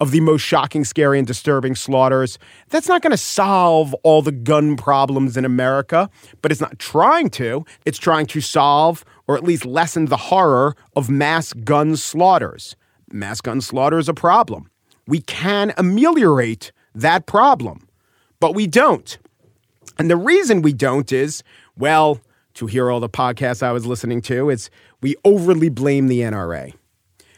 of 0.00 0.10
the 0.12 0.20
most 0.20 0.42
shocking, 0.42 0.84
scary, 0.84 1.18
and 1.18 1.26
disturbing 1.26 1.74
slaughters. 1.74 2.38
That's 2.68 2.88
not 2.88 3.02
going 3.02 3.10
to 3.10 3.16
solve 3.16 3.94
all 4.02 4.22
the 4.22 4.32
gun 4.32 4.76
problems 4.76 5.36
in 5.36 5.44
America, 5.44 6.08
but 6.40 6.52
it's 6.52 6.60
not 6.60 6.78
trying 6.78 7.30
to. 7.30 7.64
It's 7.84 7.98
trying 7.98 8.26
to 8.26 8.40
solve 8.40 9.04
or 9.26 9.36
at 9.36 9.44
least 9.44 9.64
lessen 9.64 10.06
the 10.06 10.16
horror 10.16 10.74
of 10.96 11.10
mass 11.10 11.52
gun 11.52 11.96
slaughters. 11.96 12.76
Mass 13.10 13.40
gun 13.40 13.60
slaughter 13.60 13.98
is 13.98 14.08
a 14.08 14.14
problem. 14.14 14.70
We 15.06 15.20
can 15.20 15.72
ameliorate 15.76 16.72
that 16.94 17.26
problem, 17.26 17.88
but 18.40 18.54
we 18.54 18.66
don't. 18.66 19.18
And 19.98 20.10
the 20.10 20.16
reason 20.16 20.62
we 20.62 20.72
don't 20.72 21.10
is, 21.12 21.42
well, 21.76 22.20
to 22.54 22.66
hear 22.66 22.90
all 22.90 23.00
the 23.00 23.08
podcasts 23.08 23.62
I 23.62 23.72
was 23.72 23.86
listening 23.86 24.20
to, 24.22 24.50
is 24.50 24.70
we 25.00 25.16
overly 25.24 25.68
blame 25.68 26.08
the 26.08 26.20
NRA. 26.20 26.74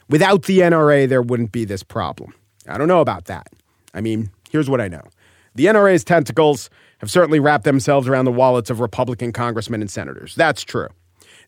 Without 0.09 0.45
the 0.45 0.59
NRA, 0.59 1.09
there 1.09 1.23
wouldn't 1.23 1.53
be 1.53 1.65
this 1.65 1.83
problem. 1.83 2.35
I 2.69 2.79
don't 2.79 2.89
know 2.89 3.01
about 3.01 3.27
that. 3.27 3.49
I 3.95 4.01
mean, 4.01 4.31
here's 4.51 4.71
what 4.71 4.81
I 4.81 4.89
know 4.89 5.03
the 5.55 5.67
NRA's 5.67 6.05
tentacles 6.05 6.71
have 6.99 7.11
certainly 7.11 7.41
wrapped 7.41 7.65
themselves 7.65 8.07
around 8.09 8.27
the 8.27 8.33
wallets 8.33 8.71
of 8.71 8.81
Republican 8.81 9.33
congressmen 9.33 9.81
and 9.81 9.91
senators. 9.91 10.35
That's 10.35 10.63
true. 10.63 10.89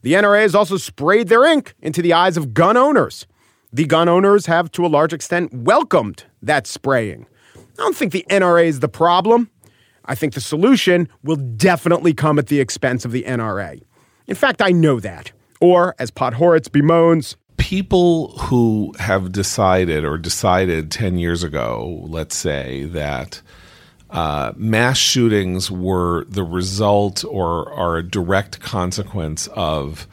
The 0.03 0.15
NRA 0.15 0.43
has 0.43 0.55
also 0.55 0.77
sprayed 0.77 1.29
their 1.29 1.45
ink 1.45 1.75
into 1.81 2.03
the 2.03 2.13
eyes 2.13 2.37
of 2.37 2.53
gun 2.55 2.77
owners. 2.77 3.27
The 3.73 3.85
gun 3.85 4.09
owners 4.09 4.47
have, 4.47 4.71
to 4.73 4.85
a 4.85 4.89
large 4.89 5.13
extent, 5.13 5.53
welcomed 5.55 6.25
that 6.43 6.67
spraying. 6.67 7.27
I 7.57 7.61
don't 7.77 7.97
think 7.97 8.13
the 8.13 8.27
NRA 8.29 8.67
is 8.67 8.81
the 8.81 8.89
problem. 8.89 9.51
I 10.05 10.15
think 10.15 10.35
the 10.35 10.41
solution 10.41 11.09
will 11.23 11.37
definitely 11.37 12.13
come 12.13 12.39
at 12.39 12.49
the 12.49 12.61
expense 12.61 13.05
of 13.05 13.13
the 13.13 13.23
NRA. 13.23 13.81
In 14.27 14.35
fact, 14.35 14.61
I 14.61 14.71
know 14.71 14.99
that. 15.01 15.31
Or, 15.61 15.95
as 15.99 16.11
Podhoretz 16.11 16.69
bemoans, 16.69 17.37
people 17.73 18.29
who 18.33 18.95
have 18.99 19.33
decided 19.33 20.05
or 20.05 20.19
decided 20.19 20.91
10 20.91 21.17
years 21.17 21.43
ago, 21.43 22.03
let's 22.03 22.37
say, 22.37 22.85
that 22.85 23.41
uh, 24.11 24.53
mass 24.57 24.99
shootings 24.99 25.71
were 25.71 26.25
the 26.25 26.43
result 26.43 27.25
or 27.25 27.73
are 27.73 27.97
a 27.97 28.03
direct 28.03 28.61
consequence 28.61 29.47
of 29.55 30.07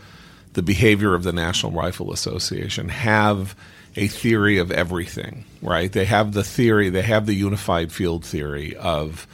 the 0.54 0.62
behavior 0.62 1.14
of 1.14 1.24
the 1.24 1.34
National 1.34 1.74
Rifle 1.74 2.14
Association 2.14 2.88
have 2.88 3.58
a 3.98 4.08
theory 4.08 4.58
of 4.58 4.72
everything, 4.72 5.44
right? 5.62 5.92
They 5.92 6.06
have 6.06 6.32
the 6.32 6.46
theory, 6.46 6.90
they 6.90 7.02
have 7.02 7.26
the 7.26 7.34
unified 7.34 7.92
field 7.92 8.24
theory 8.24 8.74
of 8.78 9.28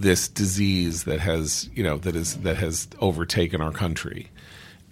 this 0.00 0.26
disease 0.26 1.04
that 1.04 1.20
has, 1.20 1.70
you 1.72 1.84
know, 1.84 1.98
that 1.98 2.16
is 2.16 2.38
that 2.38 2.56
has 2.56 2.88
overtaken 2.98 3.60
our 3.60 3.70
country 3.70 4.30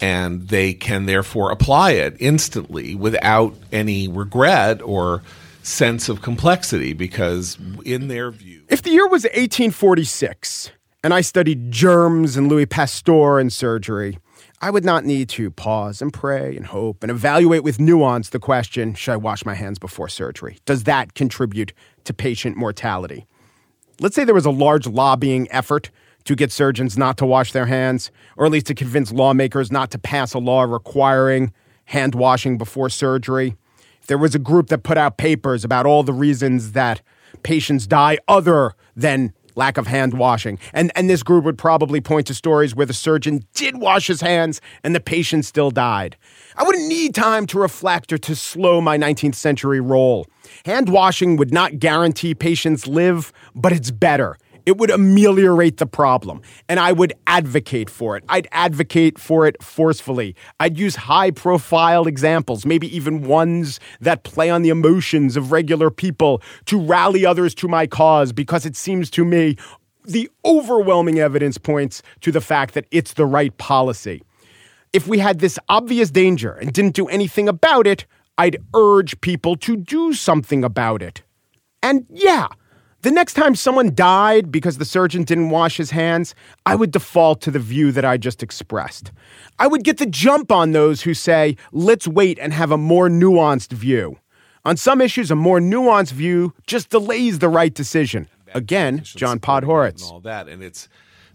and 0.00 0.48
they 0.48 0.74
can 0.74 1.06
therefore 1.06 1.50
apply 1.50 1.92
it 1.92 2.16
instantly 2.20 2.94
without 2.94 3.54
any 3.72 4.08
regret 4.08 4.82
or 4.82 5.22
sense 5.62 6.08
of 6.08 6.22
complexity 6.22 6.92
because 6.92 7.58
in 7.84 8.08
their 8.08 8.30
view 8.30 8.62
if 8.68 8.82
the 8.82 8.90
year 8.90 9.08
was 9.08 9.24
1846 9.24 10.70
and 11.02 11.12
i 11.12 11.20
studied 11.20 11.72
germs 11.72 12.36
and 12.36 12.48
louis 12.48 12.66
pasteur 12.66 13.40
and 13.40 13.52
surgery 13.52 14.16
I 14.60 14.70
would 14.70 14.86
not 14.86 15.04
need 15.04 15.28
to 15.30 15.50
pause 15.50 16.00
and 16.00 16.12
pray 16.12 16.56
and 16.56 16.66
hope 16.66 17.02
and 17.02 17.10
evaluate 17.10 17.62
with 17.62 17.78
nuance 17.78 18.30
the 18.30 18.38
question 18.38 18.94
should 18.94 19.12
I 19.12 19.16
wash 19.16 19.44
my 19.44 19.54
hands 19.54 19.78
before 19.78 20.08
surgery? 20.08 20.58
Does 20.64 20.84
that 20.84 21.14
contribute 21.14 21.74
to 22.04 22.14
patient 22.14 22.56
mortality? 22.56 23.26
Let's 24.00 24.14
say 24.16 24.24
there 24.24 24.34
was 24.34 24.46
a 24.46 24.50
large 24.50 24.86
lobbying 24.86 25.46
effort 25.50 25.90
to 26.26 26.36
get 26.36 26.52
surgeons 26.52 26.98
not 26.98 27.16
to 27.18 27.26
wash 27.26 27.52
their 27.52 27.66
hands, 27.66 28.10
or 28.36 28.46
at 28.46 28.52
least 28.52 28.66
to 28.66 28.74
convince 28.74 29.12
lawmakers 29.12 29.72
not 29.72 29.90
to 29.92 29.98
pass 29.98 30.34
a 30.34 30.38
law 30.38 30.62
requiring 30.62 31.52
hand 31.86 32.14
washing 32.14 32.58
before 32.58 32.90
surgery. 32.90 33.56
There 34.08 34.18
was 34.18 34.34
a 34.34 34.38
group 34.38 34.68
that 34.68 34.82
put 34.82 34.98
out 34.98 35.16
papers 35.16 35.64
about 35.64 35.86
all 35.86 36.02
the 36.02 36.12
reasons 36.12 36.72
that 36.72 37.00
patients 37.42 37.86
die 37.86 38.18
other 38.28 38.74
than 38.94 39.32
lack 39.56 39.78
of 39.78 39.86
hand 39.86 40.14
washing. 40.14 40.58
And, 40.72 40.92
and 40.94 41.08
this 41.08 41.22
group 41.22 41.44
would 41.44 41.58
probably 41.58 42.00
point 42.00 42.26
to 42.26 42.34
stories 42.34 42.74
where 42.74 42.86
the 42.86 42.92
surgeon 42.92 43.42
did 43.54 43.78
wash 43.78 44.06
his 44.06 44.20
hands 44.20 44.60
and 44.84 44.94
the 44.94 45.00
patient 45.00 45.44
still 45.44 45.70
died. 45.70 46.16
I 46.56 46.62
wouldn't 46.62 46.88
need 46.88 47.14
time 47.14 47.46
to 47.46 47.58
reflect 47.58 48.12
or 48.12 48.18
to 48.18 48.36
slow 48.36 48.80
my 48.80 48.98
19th 48.98 49.34
century 49.34 49.80
roll. 49.80 50.26
Hand 50.64 50.88
washing 50.88 51.36
would 51.36 51.52
not 51.52 51.78
guarantee 51.78 52.34
patients 52.34 52.86
live, 52.86 53.32
but 53.54 53.72
it's 53.72 53.90
better. 53.90 54.36
It 54.66 54.78
would 54.78 54.90
ameliorate 54.90 55.76
the 55.76 55.86
problem, 55.86 56.42
and 56.68 56.80
I 56.80 56.90
would 56.90 57.14
advocate 57.28 57.88
for 57.88 58.16
it. 58.16 58.24
I'd 58.28 58.48
advocate 58.50 59.16
for 59.16 59.46
it 59.46 59.62
forcefully. 59.62 60.34
I'd 60.58 60.76
use 60.76 60.96
high 60.96 61.30
profile 61.30 62.08
examples, 62.08 62.66
maybe 62.66 62.94
even 62.94 63.22
ones 63.22 63.78
that 64.00 64.24
play 64.24 64.50
on 64.50 64.62
the 64.62 64.70
emotions 64.70 65.36
of 65.36 65.52
regular 65.52 65.88
people 65.88 66.42
to 66.64 66.80
rally 66.80 67.24
others 67.24 67.54
to 67.56 67.68
my 67.68 67.86
cause 67.86 68.32
because 68.32 68.66
it 68.66 68.74
seems 68.74 69.08
to 69.10 69.24
me 69.24 69.56
the 70.04 70.28
overwhelming 70.44 71.20
evidence 71.20 71.58
points 71.58 72.02
to 72.22 72.32
the 72.32 72.40
fact 72.40 72.74
that 72.74 72.86
it's 72.90 73.14
the 73.14 73.26
right 73.26 73.56
policy. 73.58 74.20
If 74.92 75.06
we 75.06 75.18
had 75.18 75.38
this 75.38 75.60
obvious 75.68 76.10
danger 76.10 76.52
and 76.52 76.72
didn't 76.72 76.94
do 76.94 77.06
anything 77.06 77.48
about 77.48 77.86
it, 77.86 78.04
I'd 78.36 78.56
urge 78.74 79.20
people 79.20 79.54
to 79.58 79.76
do 79.76 80.12
something 80.12 80.64
about 80.64 81.02
it. 81.02 81.22
And 81.82 82.04
yeah, 82.10 82.48
the 83.06 83.12
next 83.12 83.34
time 83.34 83.54
someone 83.54 83.94
died 83.94 84.50
because 84.50 84.78
the 84.78 84.84
surgeon 84.84 85.22
didn't 85.22 85.50
wash 85.50 85.76
his 85.76 85.92
hands, 85.92 86.34
I 86.66 86.74
would 86.74 86.90
default 86.90 87.40
to 87.42 87.52
the 87.52 87.60
view 87.60 87.92
that 87.92 88.04
I 88.04 88.16
just 88.16 88.42
expressed. 88.42 89.12
I 89.60 89.68
would 89.68 89.84
get 89.84 89.98
the 89.98 90.06
jump 90.06 90.50
on 90.50 90.72
those 90.72 91.02
who 91.02 91.14
say, 91.14 91.56
let's 91.70 92.08
wait 92.08 92.36
and 92.40 92.52
have 92.52 92.72
a 92.72 92.76
more 92.76 93.08
nuanced 93.08 93.72
view. 93.72 94.18
On 94.64 94.76
some 94.76 95.00
issues, 95.00 95.30
a 95.30 95.36
more 95.36 95.60
nuanced 95.60 96.10
view 96.10 96.52
just 96.66 96.90
delays 96.90 97.38
the 97.38 97.48
right 97.48 97.72
decision. 97.72 98.26
Again, 98.54 99.02
John 99.04 99.38
Podhoretz. 99.38 100.02
And 100.02 100.12
all 100.12 100.20
that. 100.22 100.48
And 100.48 100.60
it's 100.60 100.88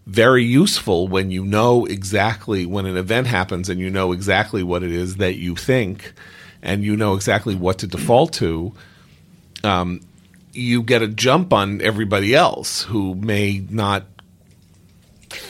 very 0.04 0.44
useful 0.44 1.08
when 1.08 1.30
you 1.30 1.42
know 1.42 1.86
exactly 1.86 2.66
when 2.66 2.84
an 2.84 2.98
event 2.98 3.28
happens 3.28 3.70
and 3.70 3.80
you 3.80 3.88
know 3.88 4.12
exactly 4.12 4.62
what 4.62 4.82
it 4.82 4.90
is 4.92 5.16
that 5.16 5.36
you 5.36 5.56
think 5.56 6.12
and 6.60 6.84
you 6.84 6.98
know 6.98 7.14
exactly 7.14 7.54
what 7.54 7.78
to 7.78 7.86
default 7.86 8.34
to. 8.34 8.74
Um, 9.64 10.00
you 10.52 10.82
get 10.82 11.02
a 11.02 11.08
jump 11.08 11.52
on 11.52 11.80
everybody 11.80 12.34
else 12.34 12.82
who 12.82 13.14
may 13.14 13.64
not 13.70 14.04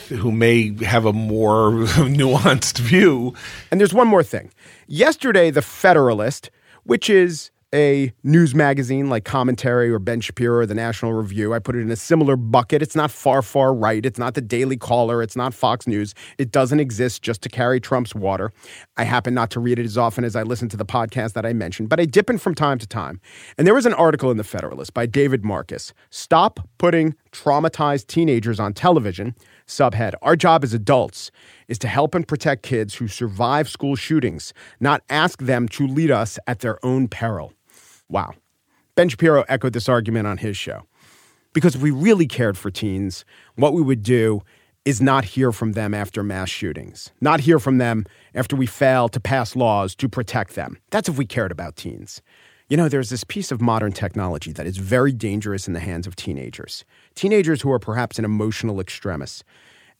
who 0.07 0.31
may 0.31 0.73
have 0.83 1.05
a 1.05 1.13
more 1.13 1.71
nuanced 1.71 2.79
view. 2.79 3.33
And 3.71 3.79
there's 3.79 3.93
one 3.93 4.07
more 4.07 4.23
thing. 4.23 4.51
Yesterday, 4.87 5.51
The 5.51 5.61
Federalist, 5.61 6.49
which 6.83 7.09
is 7.09 7.51
a 7.73 8.13
news 8.23 8.53
magazine 8.53 9.09
like 9.09 9.25
Commentary 9.25 9.89
or 9.89 9.97
Ben 9.97 10.21
Shapiro 10.21 10.59
or 10.59 10.65
the 10.65 10.75
National 10.75 11.13
Review. 11.13 11.53
I 11.53 11.59
put 11.59 11.75
it 11.75 11.79
in 11.79 11.89
a 11.89 11.95
similar 11.95 12.35
bucket. 12.35 12.81
It's 12.83 12.95
not 12.95 13.09
far, 13.09 13.41
far 13.41 13.73
right. 13.73 14.05
It's 14.05 14.19
not 14.19 14.35
the 14.35 14.41
Daily 14.41 14.77
Caller. 14.77 15.23
It's 15.23 15.35
not 15.35 15.53
Fox 15.53 15.87
News. 15.87 16.13
It 16.37 16.51
doesn't 16.51 16.79
exist 16.79 17.23
just 17.23 17.41
to 17.41 17.49
carry 17.49 17.79
Trump's 17.79 18.13
water. 18.13 18.53
I 18.95 19.05
happen 19.05 19.33
not 19.33 19.49
to 19.51 19.59
read 19.59 19.79
it 19.79 19.85
as 19.85 19.97
often 19.97 20.23
as 20.23 20.35
I 20.35 20.43
listen 20.43 20.69
to 20.69 20.77
the 20.77 20.85
podcast 20.85 21.33
that 21.33 21.45
I 21.45 21.53
mentioned, 21.53 21.89
but 21.89 21.99
I 21.99 22.05
dip 22.05 22.29
in 22.29 22.37
from 22.37 22.53
time 22.53 22.77
to 22.77 22.87
time. 22.87 23.19
And 23.57 23.65
there 23.65 23.73
was 23.73 23.87
an 23.87 23.93
article 23.93 24.29
in 24.29 24.37
The 24.37 24.43
Federalist 24.43 24.93
by 24.93 25.07
David 25.07 25.43
Marcus 25.43 25.93
Stop 26.11 26.59
putting 26.77 27.15
traumatized 27.31 28.07
teenagers 28.07 28.59
on 28.59 28.73
television. 28.73 29.35
Subhead 29.65 30.13
Our 30.21 30.35
job 30.35 30.63
as 30.63 30.73
adults 30.73 31.31
is 31.67 31.79
to 31.79 31.87
help 31.87 32.13
and 32.13 32.27
protect 32.27 32.63
kids 32.63 32.95
who 32.95 33.07
survive 33.07 33.67
school 33.67 33.95
shootings, 33.95 34.53
not 34.79 35.01
ask 35.09 35.41
them 35.41 35.67
to 35.69 35.87
lead 35.87 36.11
us 36.11 36.37
at 36.45 36.59
their 36.59 36.83
own 36.85 37.07
peril. 37.07 37.53
Wow. 38.09 38.33
Ben 38.95 39.09
Shapiro 39.09 39.43
echoed 39.47 39.73
this 39.73 39.89
argument 39.89 40.27
on 40.27 40.37
his 40.37 40.57
show. 40.57 40.83
Because 41.53 41.75
if 41.75 41.81
we 41.81 41.91
really 41.91 42.27
cared 42.27 42.57
for 42.57 42.71
teens, 42.71 43.25
what 43.55 43.73
we 43.73 43.81
would 43.81 44.03
do 44.03 44.41
is 44.85 45.01
not 45.01 45.23
hear 45.23 45.51
from 45.51 45.73
them 45.73 45.93
after 45.93 46.23
mass 46.23 46.49
shootings, 46.49 47.11
not 47.21 47.39
hear 47.39 47.59
from 47.59 47.77
them 47.77 48.05
after 48.35 48.55
we 48.55 48.65
fail 48.65 49.07
to 49.07 49.19
pass 49.19 49.55
laws 49.55 49.95
to 49.95 50.09
protect 50.09 50.55
them. 50.55 50.77
That's 50.89 51.07
if 51.07 51.17
we 51.17 51.25
cared 51.25 51.51
about 51.51 51.75
teens. 51.75 52.21
You 52.69 52.77
know, 52.77 52.89
there's 52.89 53.09
this 53.09 53.23
piece 53.23 53.51
of 53.51 53.61
modern 53.61 53.91
technology 53.91 54.51
that 54.53 54.65
is 54.65 54.77
very 54.77 55.11
dangerous 55.11 55.67
in 55.67 55.73
the 55.73 55.79
hands 55.79 56.07
of 56.07 56.15
teenagers, 56.15 56.85
teenagers 57.15 57.61
who 57.61 57.71
are 57.71 57.79
perhaps 57.79 58.19
an 58.19 58.25
emotional 58.25 58.79
extremist. 58.79 59.43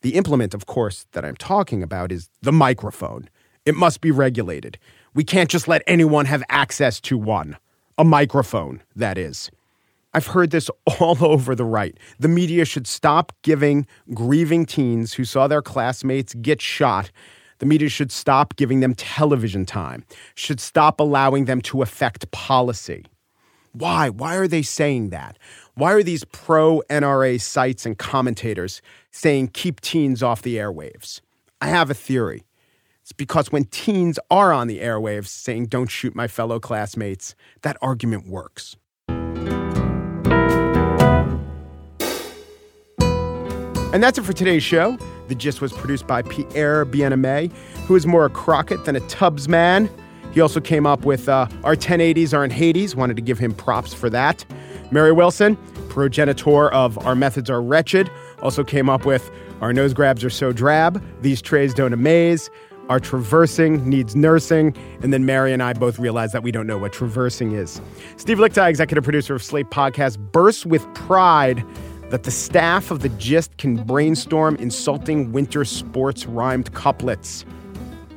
The 0.01 0.15
implement, 0.15 0.53
of 0.53 0.65
course, 0.65 1.05
that 1.11 1.23
I'm 1.23 1.35
talking 1.35 1.83
about 1.83 2.11
is 2.11 2.29
the 2.41 2.51
microphone. 2.51 3.29
It 3.65 3.75
must 3.75 4.01
be 4.01 4.11
regulated. 4.11 4.77
We 5.13 5.23
can't 5.23 5.49
just 5.49 5.67
let 5.67 5.83
anyone 5.87 6.25
have 6.25 6.43
access 6.49 6.99
to 7.01 7.17
one. 7.17 7.57
A 7.97 8.03
microphone, 8.03 8.81
that 8.95 9.17
is. 9.19 9.51
I've 10.15 10.27
heard 10.27 10.51
this 10.51 10.69
all 10.99 11.23
over 11.23 11.55
the 11.55 11.65
right. 11.65 11.97
The 12.19 12.27
media 12.27 12.65
should 12.65 12.87
stop 12.87 13.31
giving 13.43 13.85
grieving 14.13 14.65
teens 14.65 15.13
who 15.13 15.25
saw 15.25 15.47
their 15.47 15.61
classmates 15.61 16.33
get 16.35 16.61
shot. 16.61 17.11
The 17.59 17.65
media 17.67 17.89
should 17.89 18.11
stop 18.11 18.55
giving 18.55 18.79
them 18.79 18.95
television 18.95 19.65
time, 19.65 20.05
should 20.35 20.59
stop 20.59 20.99
allowing 20.99 21.45
them 21.45 21.61
to 21.61 21.81
affect 21.81 22.29
policy. 22.31 23.05
Why? 23.73 24.09
Why 24.09 24.35
are 24.35 24.47
they 24.47 24.63
saying 24.63 25.09
that? 25.09 25.37
Why 25.75 25.93
are 25.93 26.03
these 26.03 26.23
pro 26.25 26.81
NRA 26.89 27.39
sites 27.39 27.85
and 27.85 27.97
commentators 27.97 28.81
saying 29.11 29.49
keep 29.49 29.81
teens 29.81 30.21
off 30.21 30.41
the 30.41 30.57
airwaves? 30.57 31.21
I 31.61 31.67
have 31.67 31.89
a 31.89 31.95
theory. 31.95 32.43
It's 33.03 33.11
because 33.11 33.51
when 33.51 33.65
teens 33.65 34.17
are 34.31 34.53
on 34.53 34.67
the 34.67 34.79
airwaves 34.79 35.27
saying, 35.27 35.65
don't 35.65 35.91
shoot 35.91 36.15
my 36.15 36.25
fellow 36.25 36.57
classmates, 36.57 37.35
that 37.61 37.75
argument 37.81 38.29
works. 38.29 38.77
And 43.91 44.01
that's 44.01 44.17
it 44.17 44.21
for 44.23 44.31
today's 44.31 44.63
show. 44.63 44.97
The 45.27 45.35
Gist 45.35 45.59
was 45.59 45.73
produced 45.73 46.07
by 46.07 46.21
Pierre 46.21 46.85
Bienaimé, 46.85 47.51
who 47.87 47.95
is 47.97 48.07
more 48.07 48.23
a 48.23 48.29
Crockett 48.29 48.85
than 48.85 48.95
a 48.95 49.01
Tubbs 49.01 49.49
man. 49.49 49.89
He 50.31 50.39
also 50.39 50.61
came 50.61 50.87
up 50.87 51.03
with 51.03 51.27
uh, 51.27 51.47
Our 51.65 51.75
1080s 51.75 52.33
Are 52.33 52.45
in 52.45 52.51
Hades. 52.51 52.95
Wanted 52.95 53.17
to 53.17 53.21
give 53.21 53.37
him 53.37 53.53
props 53.53 53.93
for 53.93 54.09
that. 54.11 54.45
Mary 54.91 55.11
Wilson, 55.11 55.57
progenitor 55.89 56.71
of 56.71 56.97
Our 57.05 57.15
Methods 57.15 57.49
Are 57.49 57.61
Wretched, 57.61 58.09
also 58.41 58.63
came 58.63 58.89
up 58.89 59.05
with 59.05 59.29
Our 59.59 59.73
Nose 59.73 59.93
Grabs 59.93 60.23
Are 60.23 60.29
So 60.29 60.53
Drab. 60.53 61.03
These 61.21 61.41
Trays 61.41 61.73
Don't 61.73 61.91
Amaze 61.91 62.49
are 62.89 62.99
traversing, 62.99 63.87
needs 63.87 64.15
nursing, 64.15 64.75
and 65.01 65.13
then 65.13 65.25
Mary 65.25 65.53
and 65.53 65.63
I 65.63 65.73
both 65.73 65.99
realize 65.99 66.31
that 66.33 66.43
we 66.43 66.51
don't 66.51 66.67
know 66.67 66.77
what 66.77 66.93
traversing 66.93 67.53
is. 67.53 67.81
Steve 68.17 68.37
Lickteig, 68.37 68.69
executive 68.69 69.03
producer 69.03 69.35
of 69.35 69.43
Slate 69.43 69.69
Podcast, 69.69 70.17
bursts 70.31 70.65
with 70.65 70.85
pride 70.93 71.65
that 72.09 72.23
the 72.23 72.31
staff 72.31 72.91
of 72.91 72.99
The 72.99 73.09
Gist 73.09 73.57
can 73.57 73.83
brainstorm 73.83 74.55
insulting 74.57 75.31
winter 75.31 75.65
sports 75.65 76.25
rhymed 76.25 76.73
couplets. 76.73 77.45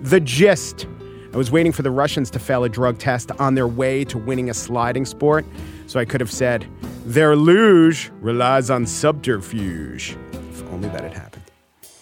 The 0.03 0.21
Gist. 0.21 0.87
I 1.33 1.37
was 1.37 1.51
waiting 1.51 1.73
for 1.73 1.83
the 1.83 1.91
Russians 1.91 2.31
to 2.31 2.39
fail 2.39 2.65
a 2.65 2.69
drug 2.69 2.99
test 2.99 3.31
on 3.33 3.55
their 3.55 3.69
way 3.69 4.05
to 4.05 4.19
winning 4.19 4.51
a 4.51 4.55
sliding 4.55 5.05
sport, 5.05 5.45
so 5.87 6.01
I 6.01 6.05
could 6.05 6.21
have 6.21 6.33
said, 6.33 6.67
their 7.05 7.37
luge 7.37 8.11
relies 8.21 8.69
on 8.71 8.87
subterfuge. 8.87 10.17
If 10.51 10.63
only 10.73 10.89
that 10.89 11.03
had 11.03 11.13
happened. 11.13 11.45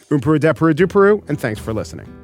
Umperu 0.09 0.39
depuru 0.39 0.73
duperu, 0.73 1.29
and 1.29 1.41
thanks 1.41 1.61
for 1.61 1.73
listening. 1.73 2.24